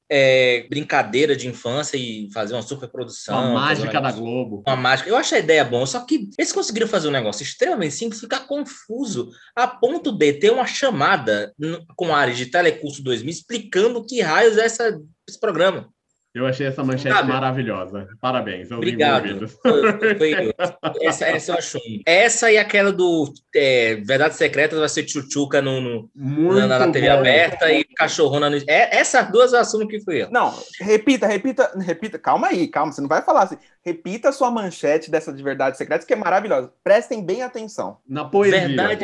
[0.10, 3.36] é, brincadeira de infância e fazer uma super produção.
[3.36, 4.64] A fazer um mágica da Globo.
[4.66, 5.10] Uma mágica.
[5.10, 8.42] Eu acho a ideia boa, só que eles conseguiram fazer um negócio extremamente simples, ficar
[8.42, 11.54] confuso, a ponto de ter uma chamada
[11.96, 15.90] com a área de Telecurso 2000 explicando que raios é essa, esse programa.
[16.34, 17.28] Eu achei essa manchete Sabe?
[17.28, 18.08] maravilhosa.
[18.22, 19.50] Parabéns Obrigado.
[19.50, 19.82] Foi-
[20.18, 20.54] foi-
[21.02, 21.78] essa, essa eu acho.
[21.78, 22.02] um.
[22.06, 27.10] Essa e aquela do é, Verdades Secretas vai ser Tchutchuca no, no- na, na TV
[27.10, 27.18] bom.
[27.20, 28.58] aberta e Cachorrona no.
[28.68, 30.32] É, essas duas eu assumo que fui eu.
[30.32, 32.18] Não, repita, repita, repita.
[32.18, 33.58] Calma aí, calma, você não vai falar assim.
[33.84, 36.72] Repita a sua manchete dessa de Verdades Secretas, que é maravilhosa.
[36.84, 37.98] Prestem bem atenção.
[38.08, 38.68] Na poesia.
[38.68, 39.04] Verdade,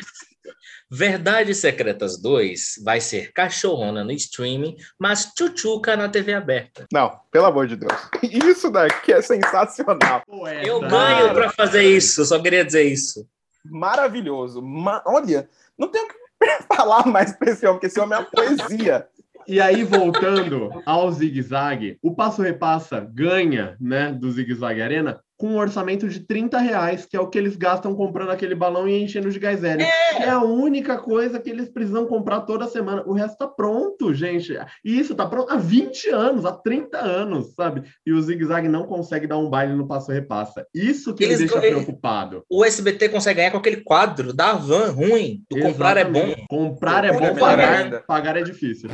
[0.89, 6.85] Verdades Secretas 2 vai ser Cachorrona no streaming, mas Tchutchuca na TV aberta.
[6.91, 7.91] Não, pelo amor de Deus.
[8.23, 10.21] Isso daqui é sensacional.
[10.25, 10.67] Poeta.
[10.67, 13.27] Eu ganho para fazer isso, eu só queria dizer isso.
[13.65, 14.61] Maravilhoso.
[14.61, 16.15] Ma- Olha, não tenho o que
[16.75, 19.07] falar mais pra esse homem, porque esse homem é uma poesia.
[19.47, 25.57] E aí, voltando ao zigue-zague, o Passo Repassa ganha né, do zigue-zague Arena com um
[25.57, 29.29] orçamento de 30 reais, que é o que eles gastam comprando aquele balão e enchendo
[29.29, 29.85] de gás hélio.
[29.85, 30.29] É.
[30.29, 33.03] a única coisa que eles precisam comprar toda semana.
[33.05, 34.57] O resto tá pronto, gente.
[34.83, 37.83] E isso tá pronto há 20 anos, há 30 anos, sabe?
[38.05, 40.65] E o zigue-zague não consegue dar um baile no Passo Repassa.
[40.73, 42.43] Isso que Eles me deixa go- preocupado.
[42.49, 45.43] O SBT consegue ganhar com aquele quadro da van ruim.
[45.49, 46.33] Do comprar é bom.
[46.49, 48.89] Comprar é é bom, melhor pagar, pagar é difícil.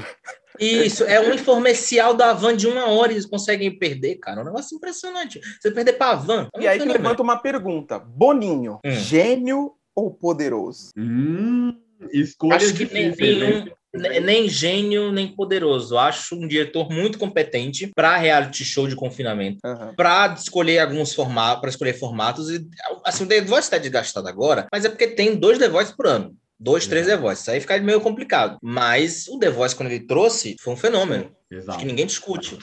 [0.59, 4.39] Isso, é um informecial da van de uma hora, eles conseguem perder, cara.
[4.39, 5.39] É um negócio impressionante.
[5.61, 6.49] Você perder pra van.
[6.53, 7.03] é um E aí que fenômeno.
[7.03, 8.91] levanta uma pergunta: Boninho, Hum.
[8.91, 10.89] gênio ou poderoso?
[10.97, 11.73] Hum,
[12.11, 13.49] escolhas Acho que nem- difíceis, hein?
[13.95, 14.23] nenhum.
[14.25, 15.97] nem gênio, nem poderoso.
[15.99, 19.93] Acho um diretor muito competente para reality show de confinamento, uhum.
[19.95, 22.49] para escolher alguns formatos, para escolher formatos.
[22.49, 22.67] E,
[23.05, 26.07] assim, o The Voice está desgastado agora, mas é porque tem dois The Voice por
[26.07, 26.35] ano.
[26.63, 27.51] Dois, três The Voice.
[27.51, 28.57] Aí fica meio complicado.
[28.61, 31.29] Mas o The Voice, quando ele trouxe, foi um fenômeno.
[31.51, 31.77] Exato.
[31.77, 32.57] Que ninguém discute,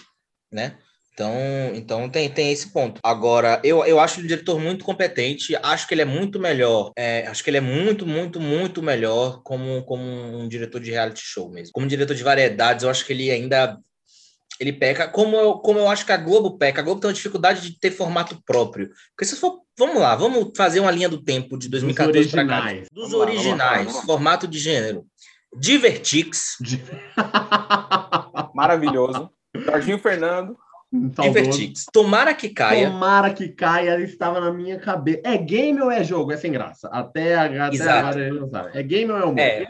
[0.51, 0.79] né?
[1.13, 1.35] Então,
[1.75, 2.99] então tem, tem esse ponto.
[3.05, 6.93] Agora, eu, eu acho o diretor muito competente, acho que ele é muito melhor.
[6.97, 11.21] É, acho que ele é muito, muito, muito melhor como, como um diretor de reality
[11.23, 11.73] show mesmo.
[11.75, 13.79] Como diretor de variedades, eu acho que ele ainda
[14.61, 16.83] ele peca, como eu, como eu acho que a Globo peca.
[16.83, 18.91] A Globo tem uma dificuldade de ter formato próprio.
[19.17, 22.67] Porque se for, vamos lá, vamos fazer uma linha do tempo de 2014 para cá.
[22.93, 25.07] Dos vamos originais, lá, lá, formato de gênero.
[25.57, 26.59] Divertix.
[28.55, 29.31] Maravilhoso.
[29.57, 30.55] Jorginho Fernando.
[30.93, 31.87] Divertix.
[31.91, 32.91] Tomara que caia.
[32.91, 35.23] Tomara que caia, estava na minha cabeça.
[35.25, 36.33] É game ou é jogo?
[36.33, 36.87] É sem graça.
[36.93, 37.99] Até, até Exato.
[37.99, 38.79] agora ele não sabe.
[38.79, 39.39] É game ou é humor?
[39.39, 39.67] É.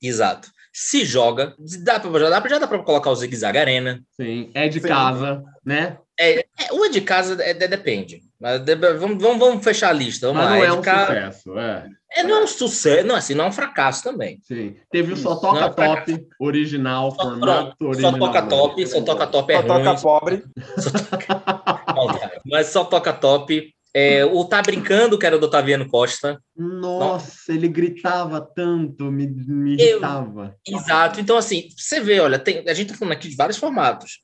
[0.00, 3.56] Exato se joga, dá pra, já, dá pra, já dá pra colocar o Zig Zag
[3.56, 4.02] Arena.
[4.20, 4.88] Sim, é de Sim.
[4.88, 5.98] casa, né?
[6.18, 8.22] É, é, o é de casa é, é, depende.
[8.40, 10.26] Mas de, vamos, vamos, vamos fechar a lista.
[10.26, 10.56] Vamos Mas lá.
[10.56, 11.32] não é, é um casa...
[11.32, 11.88] sucesso, é.
[12.16, 14.40] É, não é um sucesso, não, assim, não é um fracasso também.
[14.42, 14.74] Sim.
[14.90, 18.12] Teve o Só Toca é Top, original, só, formato original.
[18.12, 19.84] Só Toca Top, Só Toca Top é só ruim.
[19.84, 20.44] Toca Pobre.
[20.78, 22.32] Só toca...
[22.44, 26.40] Mas Só Toca Top é, o Tá Brincando, que era do Otaviano Costa.
[26.56, 30.56] Nossa, ele gritava tanto, me, me irritava.
[30.66, 31.20] Eu, exato.
[31.20, 34.18] Então, assim, você vê, olha, tem, a gente tá falando aqui de vários formatos.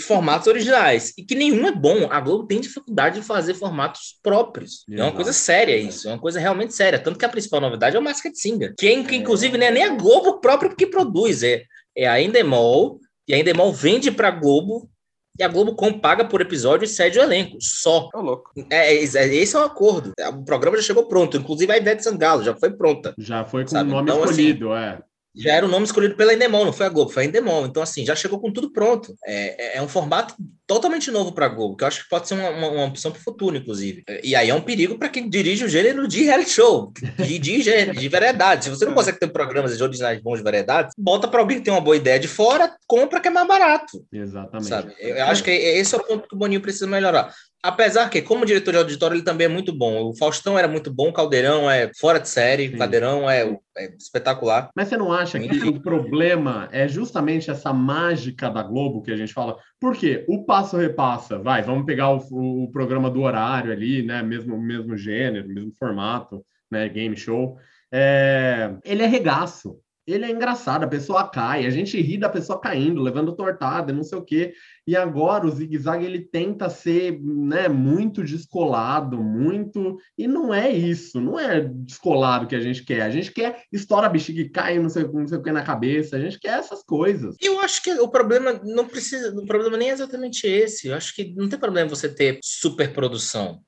[0.00, 1.12] Formatos originais.
[1.16, 2.08] E que nenhum é bom.
[2.10, 4.84] A Globo tem dificuldade de fazer formatos próprios.
[4.88, 5.00] Exato.
[5.00, 6.08] É uma coisa séria isso.
[6.08, 6.98] É uma coisa realmente séria.
[6.98, 8.74] Tanto que a principal novidade é o Masked Singer.
[8.76, 11.44] Que, que inclusive, não é nem a Globo próprio que produz.
[11.44, 11.62] É,
[11.96, 12.98] é a Endemol.
[13.28, 14.90] E a Endemol vende para a Globo
[15.38, 18.08] e a Globo com paga por episódio e cede o elenco, só.
[18.14, 18.52] É louco.
[18.70, 20.12] É, é, esse é o acordo.
[20.32, 23.14] O programa já chegou pronto, inclusive a Ivete Sangalo já foi pronta.
[23.18, 26.14] Já foi com o nome então, assim, escolhido, assim, é já era o nome escolhido
[26.14, 27.66] pela Endemol, não foi a Globo, foi a Endemol.
[27.66, 29.14] Então, assim, já chegou com tudo pronto.
[29.26, 30.34] É, é, é um formato
[30.66, 33.10] totalmente novo para a Globo, que eu acho que pode ser uma, uma, uma opção
[33.10, 34.04] para o futuro, inclusive.
[34.22, 37.62] E aí é um perigo para quem dirige o gênero de reality show, de, de,
[37.62, 38.64] de, de variedade.
[38.64, 38.94] Se você não é.
[38.94, 41.96] consegue ter programas de originais bons de variedade, bota para alguém que tem uma boa
[41.96, 44.04] ideia de fora, compra que é mais barato.
[44.12, 44.68] Exatamente.
[44.68, 44.94] Sabe?
[45.00, 47.34] Eu acho que esse é o ponto que o Boninho precisa melhorar.
[47.64, 50.10] Apesar que, como diretor de auditório, ele também é muito bom.
[50.10, 52.74] O Faustão era muito bom, o Caldeirão é fora de série, Sim.
[52.74, 54.68] o Caldeirão é, é, espetacular.
[54.76, 59.16] Mas você não acha que o problema é justamente essa mágica da Globo que a
[59.16, 59.56] gente fala?
[59.80, 64.22] Porque o passo repassa, vai, vamos pegar o, o programa do horário ali, né?
[64.22, 66.86] Mesmo, mesmo gênero, mesmo formato, né?
[66.90, 67.56] Game show.
[67.90, 72.60] É, ele é regaço ele é engraçado, a pessoa cai, a gente ri da pessoa
[72.60, 74.54] caindo, levando tortada, não sei o quê.
[74.86, 79.96] E agora o zigue-zague ele tenta ser né, muito descolado, muito.
[80.18, 83.02] E não é isso, não é descolado que a gente quer.
[83.02, 86.16] A gente quer estoura bexiga e cai não sei, não sei o que na cabeça,
[86.16, 87.36] a gente quer essas coisas.
[87.40, 90.88] Eu acho que o problema não precisa, o problema nem é exatamente esse.
[90.88, 93.62] Eu acho que não tem problema você ter superprodução.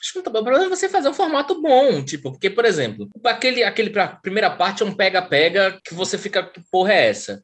[0.00, 0.38] Acho que não tá bom.
[0.40, 4.08] O problema é você fazer um formato bom, tipo, porque, por exemplo, aquele, aquele pra
[4.08, 7.42] primeira parte é um pega-pega que você fica, que porra é essa?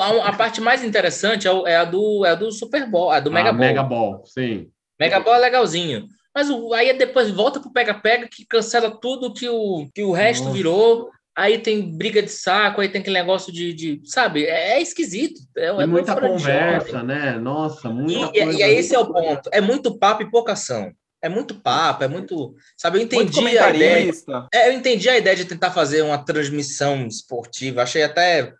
[0.00, 3.18] A, a parte mais interessante é, é, a do, é a do Super Bowl, a
[3.18, 3.60] do Mega Ball.
[3.60, 4.68] Mega Ball, sim.
[4.98, 6.06] Mega Ball é legalzinho.
[6.34, 10.44] Mas o, aí depois volta pro pega-pega que cancela tudo que o, que o resto
[10.44, 10.56] Nossa.
[10.56, 11.10] virou.
[11.36, 14.44] Aí tem briga de saco, aí tem aquele negócio de, de sabe?
[14.44, 15.40] É, é esquisito.
[15.56, 17.38] É, é muita conversa, né?
[17.38, 18.58] Nossa, muita e, coisa.
[18.60, 19.48] E, e esse é o ponto.
[19.52, 20.92] É muito papo e pouca ação.
[21.22, 22.54] É muito papo, é muito.
[22.76, 24.12] Sabe, eu entendi a ideia.
[24.52, 27.82] É, eu entendi a ideia de tentar fazer uma transmissão esportiva.
[27.82, 28.54] Achei até.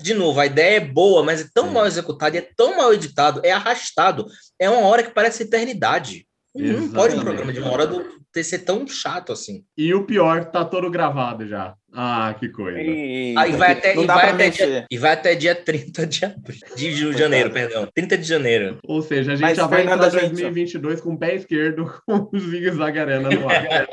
[0.00, 3.40] De novo, a ideia é boa, mas é tão mal executada, é tão mal editado,
[3.42, 4.26] é arrastado.
[4.58, 6.26] É uma hora que parece eternidade.
[6.54, 6.86] Exatamente.
[6.86, 8.04] Não pode um programa de uma hora do,
[8.38, 9.64] ter ser tão chato assim.
[9.76, 11.74] E o pior, tá todo gravado já.
[11.92, 12.78] Ah, que coisa.
[12.80, 16.60] E, Aí vai até, e vai até, dia, e vai até dia 30 de, abril,
[16.76, 17.88] de janeiro, perdão.
[17.92, 18.78] 30 de janeiro.
[18.84, 22.42] Ou seja, a gente Mas, já vai entrar 2022 com o pé esquerdo com os
[22.42, 23.88] zigue-zague arena no ar.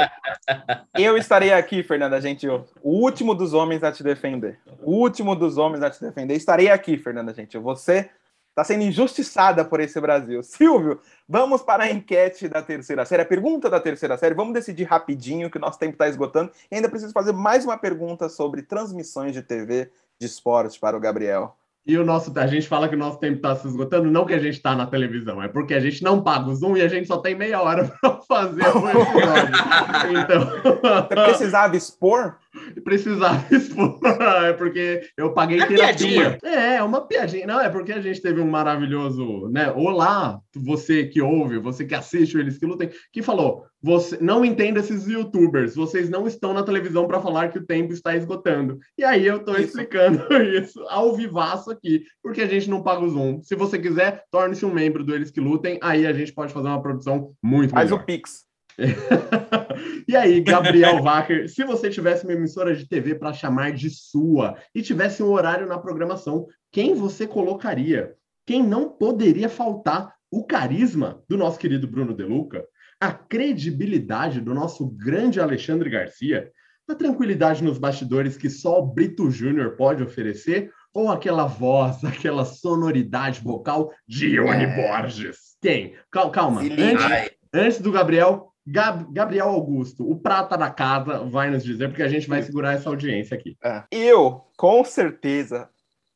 [0.94, 4.60] Eu estarei aqui, Fernanda Gentil, o último dos homens a te defender.
[4.84, 6.36] O último dos homens a te defender.
[6.36, 7.62] Estarei aqui, Fernanda Gentil.
[7.62, 8.10] Você
[8.56, 10.42] está sendo injustiçada por esse Brasil.
[10.44, 14.34] Silvio, vamos para a enquete da terceira série, a pergunta da terceira série.
[14.34, 16.52] Vamos decidir rapidinho, que o nosso tempo está esgotando.
[16.72, 21.00] E ainda preciso fazer mais uma pergunta sobre transmissões de TV de esporte para o
[21.02, 21.58] Gabriel.
[21.86, 24.34] E o nosso, a gente fala que o nosso tempo está se esgotando, não que
[24.34, 26.88] a gente está na televisão, é porque a gente não paga o Zoom e a
[26.88, 30.18] gente só tem meia hora para fazer o episódio.
[30.18, 31.02] então...
[31.04, 32.38] Você precisava expor
[32.84, 34.00] precisava expor,
[34.44, 35.78] é porque eu paguei É terapia.
[35.78, 36.38] piadinha.
[36.44, 37.48] É, é uma piadinha.
[37.48, 39.72] Não, é porque a gente teve um maravilhoso, né?
[39.72, 44.44] Olá, você que ouve, você que assiste o Eles que Lutem, que falou: você não
[44.44, 48.80] entenda esses youtubers, vocês não estão na televisão para falar que o tempo está esgotando.
[48.98, 49.62] E aí eu tô Isso.
[49.80, 50.26] explicando
[50.58, 53.42] isso ao vivaço aqui, porque a gente não paga o Zoom.
[53.44, 56.68] Se você quiser, torne-se um membro do Eles que Lutem, aí a gente pode fazer
[56.68, 58.02] uma produção muito Faz melhor.
[58.02, 58.46] o Pix.
[60.08, 64.58] e aí, Gabriel Wacker, se você tivesse uma emissora de TV para chamar de sua
[64.74, 68.14] e tivesse um horário na programação, quem você colocaria?
[68.46, 70.14] Quem não poderia faltar?
[70.32, 72.66] O carisma do nosso querido Bruno De Luca,
[73.00, 76.52] a credibilidade do nosso grande Alexandre Garcia,
[76.90, 82.44] a tranquilidade nos bastidores que só o Brito Júnior pode oferecer, ou aquela voz, aquela
[82.46, 85.56] sonoridade vocal de Ione Borges?
[85.62, 85.96] Quem?
[86.12, 86.84] Cal- Calma, liga.
[86.84, 92.02] antes, Antes do Gabriel, Gab- Gabriel Augusto, o prata da casa, vai nos dizer, porque
[92.04, 93.56] a gente vai segurar essa audiência aqui.
[93.64, 93.84] É.
[93.92, 95.70] Eu, com certeza,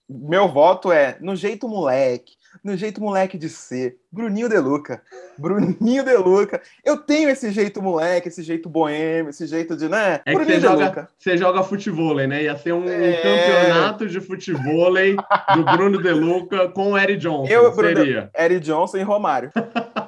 [0.10, 2.34] meu voto é no jeito moleque,
[2.64, 3.98] no jeito moleque de ser.
[4.12, 5.04] Bruninho De Luca.
[5.38, 6.60] Bruninho De Luca.
[6.84, 10.16] Eu tenho esse jeito moleque, esse jeito boêmio, esse jeito de, né?
[10.26, 12.42] É que Bruninho você De joga, você joga futevôlei, né?
[12.44, 13.14] Ia ser um É.
[13.22, 15.16] campeonato de futevôlei
[15.56, 17.46] do Bruno De Luca com o Eric Johnson.
[17.54, 18.32] Eu, Bruno- seria.
[18.36, 19.52] Eric Johnson e Romário.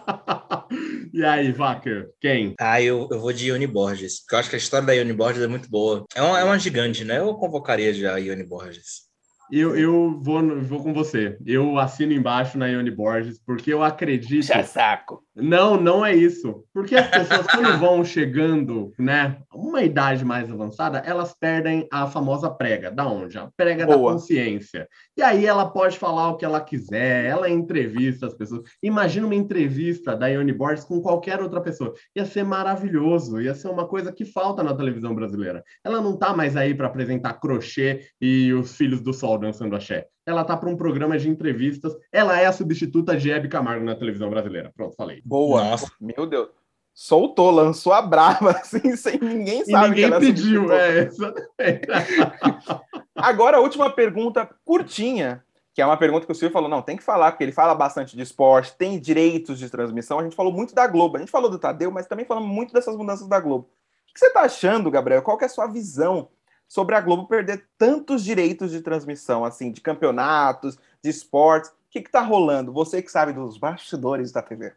[1.13, 2.56] e aí, Wacker, quem?
[2.60, 5.13] Ah, eu, eu vou de Ione Borges, porque eu acho que a história da Ione
[5.13, 6.06] Borges é muito boa.
[6.15, 7.19] É uma, é uma gigante, né?
[7.19, 9.11] Eu convocaria já a Ione Borges.
[9.51, 11.37] Eu, eu vou, vou com você.
[11.45, 14.45] Eu assino embaixo na Ione Borges, porque eu acredito.
[14.63, 15.21] saco.
[15.35, 16.63] Não, não é isso.
[16.73, 22.49] Porque as pessoas, quando vão chegando, né, uma idade mais avançada, elas perdem a famosa
[22.49, 22.91] prega.
[22.91, 23.37] Da onde?
[23.37, 24.13] A prega da Boa.
[24.13, 24.87] consciência.
[25.17, 28.63] E aí ela pode falar o que ela quiser, ela entrevista as pessoas.
[28.81, 31.93] Imagina uma entrevista da Ione Borges com qualquer outra pessoa.
[32.15, 35.63] Ia ser maravilhoso, ia ser uma coisa que falta na televisão brasileira.
[35.83, 40.08] Ela não tá mais aí para apresentar crochê e os filhos do sol dançando axé.
[40.25, 41.93] Ela tá para um programa de entrevistas.
[42.12, 44.71] Ela é a substituta de Hebe Camargo na televisão brasileira.
[44.75, 45.21] Pronto, falei.
[45.25, 45.63] Boa.
[45.63, 45.91] Nossa.
[45.99, 46.49] Meu Deus.
[46.93, 50.99] Soltou, lançou a brava, assim, sem ninguém E sabe que ninguém ela é pediu, é,
[50.99, 51.88] exatamente.
[53.15, 56.97] Agora, a última pergunta curtinha, que é uma pergunta que o Silvio falou, não, tem
[56.97, 60.51] que falar, porque ele fala bastante de esporte, tem direitos de transmissão, a gente falou
[60.51, 63.39] muito da Globo, a gente falou do Tadeu, mas também falamos muito dessas mudanças da
[63.39, 63.69] Globo.
[64.10, 65.21] O que você está achando, Gabriel?
[65.21, 66.30] Qual que é a sua visão
[66.71, 71.69] sobre a Globo perder tantos direitos de transmissão, assim, de campeonatos, de esportes?
[71.69, 72.71] O que está rolando?
[72.71, 74.71] Você que sabe dos bastidores da TV.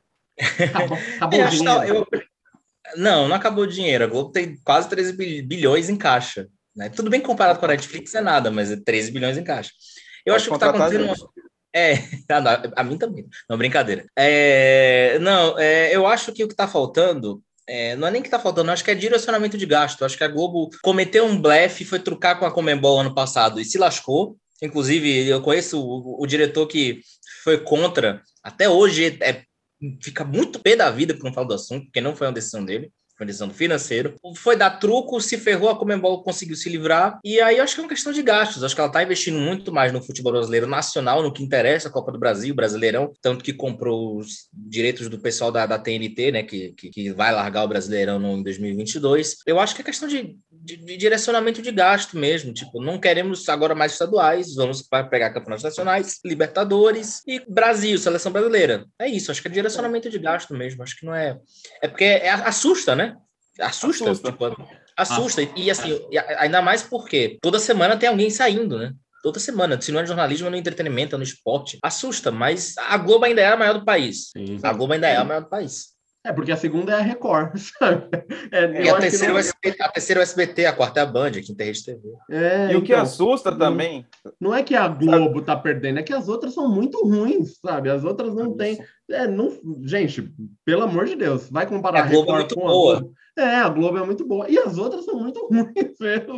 [0.69, 1.85] Acabou, acabou o dinheiro.
[2.13, 2.23] eu-
[2.97, 4.03] Não, não acabou o dinheiro.
[4.03, 6.49] A Globo tem quase 13 bi- bilhões em caixa.
[6.75, 6.89] Né?
[6.89, 9.71] Tudo bem comparado com a Netflix, é nada, mas é 13 bilhões em caixa.
[10.27, 11.05] Eu Pode acho que está a acontecendo.
[11.05, 11.15] uma-
[11.73, 11.93] É,
[12.29, 13.25] ah, não, a mim também.
[13.49, 14.05] Não, brincadeira.
[14.19, 17.41] É, não, é, eu acho que o que está faltando.
[17.67, 20.05] É, não é nem que está faltando, acho que é direcionamento de gasto.
[20.05, 23.65] Acho que a Globo cometeu um blefe, foi trucar com a Comembol ano passado e
[23.65, 24.37] se lascou.
[24.63, 27.01] Inclusive, eu conheço o, o diretor que
[27.43, 29.43] foi contra, até hoje é,
[30.03, 32.65] fica muito pé da vida por não falar do assunto, porque não foi uma decisão
[32.65, 32.91] dele.
[33.17, 34.15] Foi uma decisão do financeiro.
[34.37, 37.21] Foi dar truco, se ferrou, a Comembol conseguiu se livrar.
[37.25, 38.65] E aí acho que é uma questão de gastos.
[38.65, 41.93] Acho que ela está investindo muito mais no futebol brasileiro nacional, no que interessa, a
[41.93, 43.13] Copa do Brasil, Brasileirão.
[43.23, 46.43] Tanto que comprou os direitos do pessoal da, da TNT, né?
[46.43, 49.37] Que, que, que vai largar o Brasileirão no, em 2022.
[49.47, 52.53] Eu acho que é questão de, de, de direcionamento de gasto mesmo.
[52.53, 58.87] Tipo, não queremos agora mais estaduais, vamos pegar campeonatos nacionais, Libertadores e Brasil, seleção brasileira.
[58.99, 60.83] É isso, acho que é direcionamento de gasto mesmo.
[60.83, 61.39] Acho que não é.
[61.81, 63.04] É porque é, assusta, né?
[63.61, 64.31] Assusta, Assusta.
[64.33, 64.45] tipo,
[64.97, 65.43] assusta.
[65.57, 68.93] E assim, e a- ainda mais porque toda semana tem alguém saindo, né?
[69.23, 71.79] Toda semana, se não é jornalismo, é no entretenimento, é no esporte.
[71.83, 74.31] Assusta, mas a Globo ainda é a maior do país.
[74.37, 74.59] Sim.
[74.63, 75.95] A Globo ainda é a maior do país.
[76.27, 78.09] É, porque a segunda é a Record, sabe?
[78.51, 80.73] É, E eu a terceira, não- é o SBT, a terceira é o SBT, a
[80.73, 82.01] quarta é a Band, a quinta é a Rede TV.
[82.31, 84.07] é, e o que então, assusta também.
[84.41, 87.91] Não é que a Globo tá perdendo, é que as outras são muito ruins, sabe?
[87.91, 88.79] As outras não têm.
[89.11, 89.53] É, não,
[89.85, 90.31] gente,
[90.65, 93.01] pelo amor de Deus, vai comparar A Globo é Record muito com a boa.
[93.01, 93.15] Globo.
[93.37, 94.49] É, a Globo é muito boa.
[94.49, 96.37] E as outras são muito ruins mesmo.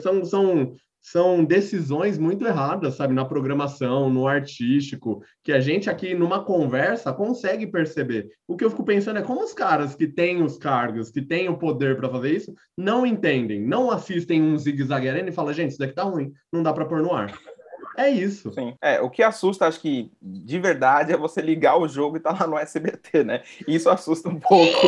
[0.00, 3.14] São, são, são decisões muito erradas, sabe?
[3.14, 8.28] Na programação, no artístico, que a gente aqui numa conversa consegue perceber.
[8.46, 11.48] O que eu fico pensando é como os caras que têm os cargos, que têm
[11.48, 15.78] o poder para fazer isso, não entendem, não assistem um zigue-zague e falam, gente, isso
[15.78, 17.32] daqui tá ruim, não dá para pôr no ar.
[17.96, 18.52] É isso.
[18.52, 18.74] Sim.
[18.80, 22.32] É, o que assusta, acho que de verdade, é você ligar o jogo e tá
[22.32, 23.42] lá no SBT, né?
[23.66, 24.86] Isso assusta um pouco.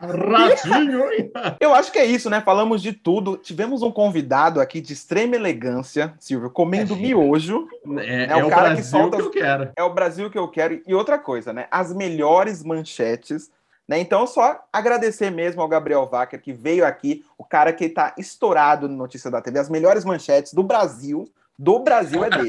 [0.00, 1.04] Ratinho!
[1.60, 2.40] Eu acho que é isso, né?
[2.40, 3.36] Falamos de tudo.
[3.36, 7.68] Tivemos um convidado aqui de extrema elegância, Silvio, comendo É, miojo.
[7.98, 9.72] É, É o é o cara que Brasil solta que eu quero.
[9.76, 10.82] É o Brasil que eu quero.
[10.86, 11.66] E outra coisa, né?
[11.70, 13.50] As melhores manchetes
[13.88, 14.00] Né?
[14.00, 18.88] Então, só agradecer mesmo ao Gabriel Wacker, que veio aqui, o cara que está estourado
[18.88, 21.24] no Notícia da TV, as melhores manchetes do Brasil,
[21.58, 22.48] do Brasil é dele.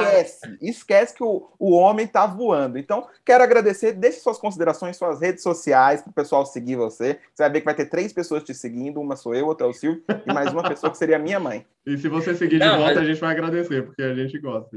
[0.00, 2.78] esquece, esquece que o, o homem tá voando.
[2.78, 7.18] Então, quero agradecer, deixe suas considerações, suas redes sociais, para o pessoal seguir você.
[7.34, 9.70] Você vai ver que vai ter três pessoas te seguindo, uma sou eu, outra é
[9.70, 11.66] o Silvio, e mais uma pessoa que seria minha mãe.
[11.84, 13.02] E se você seguir de Não, volta, mas...
[13.02, 14.70] a gente vai agradecer, porque a gente gosta.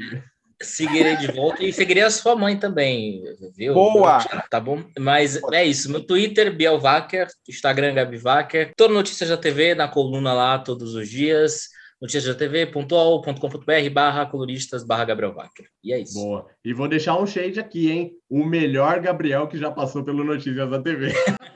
[0.60, 3.24] Seguirei de volta e seguirei a sua mãe também,
[3.56, 3.76] viu?
[3.76, 4.18] Boa!
[4.50, 4.84] Tá bom?
[4.98, 5.92] Mas é isso.
[5.92, 8.74] Meu Twitter, Biel Wacker, Instagram, Gabi Wacker.
[8.76, 15.06] Tô no Notícias da TV, na coluna lá todos os dias noticiasdatv.ol.com.br barra coloristas barra
[15.06, 15.68] Gabriel Wacker.
[15.84, 16.14] E é isso.
[16.14, 16.46] Boa.
[16.64, 18.12] E vou deixar um shade aqui, hein?
[18.30, 21.12] O melhor Gabriel que já passou pelo Notícias da TV.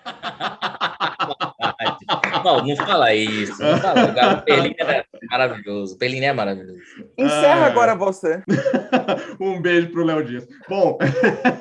[2.43, 3.61] não, não fala isso.
[3.61, 4.11] Não fala.
[4.39, 5.95] O Perlini é maravilhoso.
[5.95, 6.79] O Perlini é maravilhoso.
[7.17, 7.67] Encerra ah.
[7.67, 8.43] agora você.
[9.39, 10.47] um beijo pro Léo Dias.
[10.67, 10.97] Bom,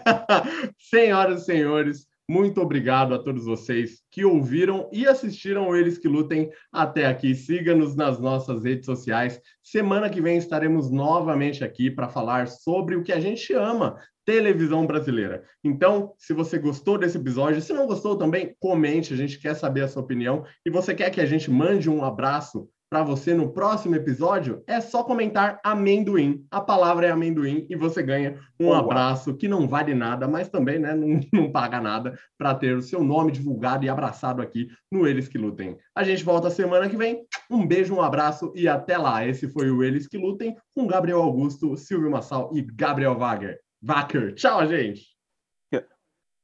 [0.79, 6.49] senhoras e senhores, muito obrigado a todos vocês que ouviram e assistiram Eles que Lutem
[6.71, 7.35] até aqui.
[7.35, 9.41] Siga-nos nas nossas redes sociais.
[9.61, 14.87] Semana que vem estaremos novamente aqui para falar sobre o que a gente ama, televisão
[14.87, 15.43] brasileira.
[15.65, 19.83] Então, se você gostou desse episódio, se não gostou também, comente, a gente quer saber
[19.83, 20.45] a sua opinião.
[20.65, 24.81] E você quer que a gente mande um abraço para você no próximo episódio, é
[24.81, 26.45] só comentar amendoim.
[26.51, 28.81] A palavra é amendoim e você ganha um Boa.
[28.81, 32.83] abraço que não vale nada, mas também né, não, não paga nada para ter o
[32.83, 35.79] seu nome divulgado e abraçado aqui no Eles que Lutem.
[35.95, 37.25] A gente volta semana que vem.
[37.49, 39.25] Um beijo, um abraço e até lá.
[39.25, 43.61] Esse foi o Eles que Lutem com Gabriel Augusto, Silvio Massal e Gabriel Wagner.
[43.81, 44.35] Wacker.
[44.35, 45.09] Tchau, gente.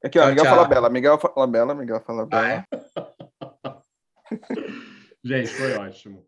[0.03, 0.55] Aqui, ó, tchau, Miguel tchau.
[0.55, 2.41] fala Bela, Miguel fala Bela, Miguel fala Bela.
[2.41, 2.63] Ah, é?
[5.25, 6.25] gente, foi ótimo.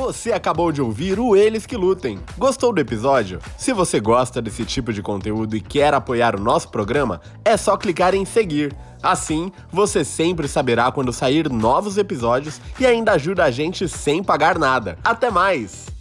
[0.00, 2.18] Você acabou de ouvir o Eles que Lutem.
[2.38, 3.38] Gostou do episódio?
[3.58, 7.76] Se você gosta desse tipo de conteúdo e quer apoiar o nosso programa, é só
[7.76, 8.74] clicar em seguir.
[9.02, 14.58] Assim, você sempre saberá quando sair novos episódios e ainda ajuda a gente sem pagar
[14.58, 14.98] nada.
[15.04, 15.99] Até mais!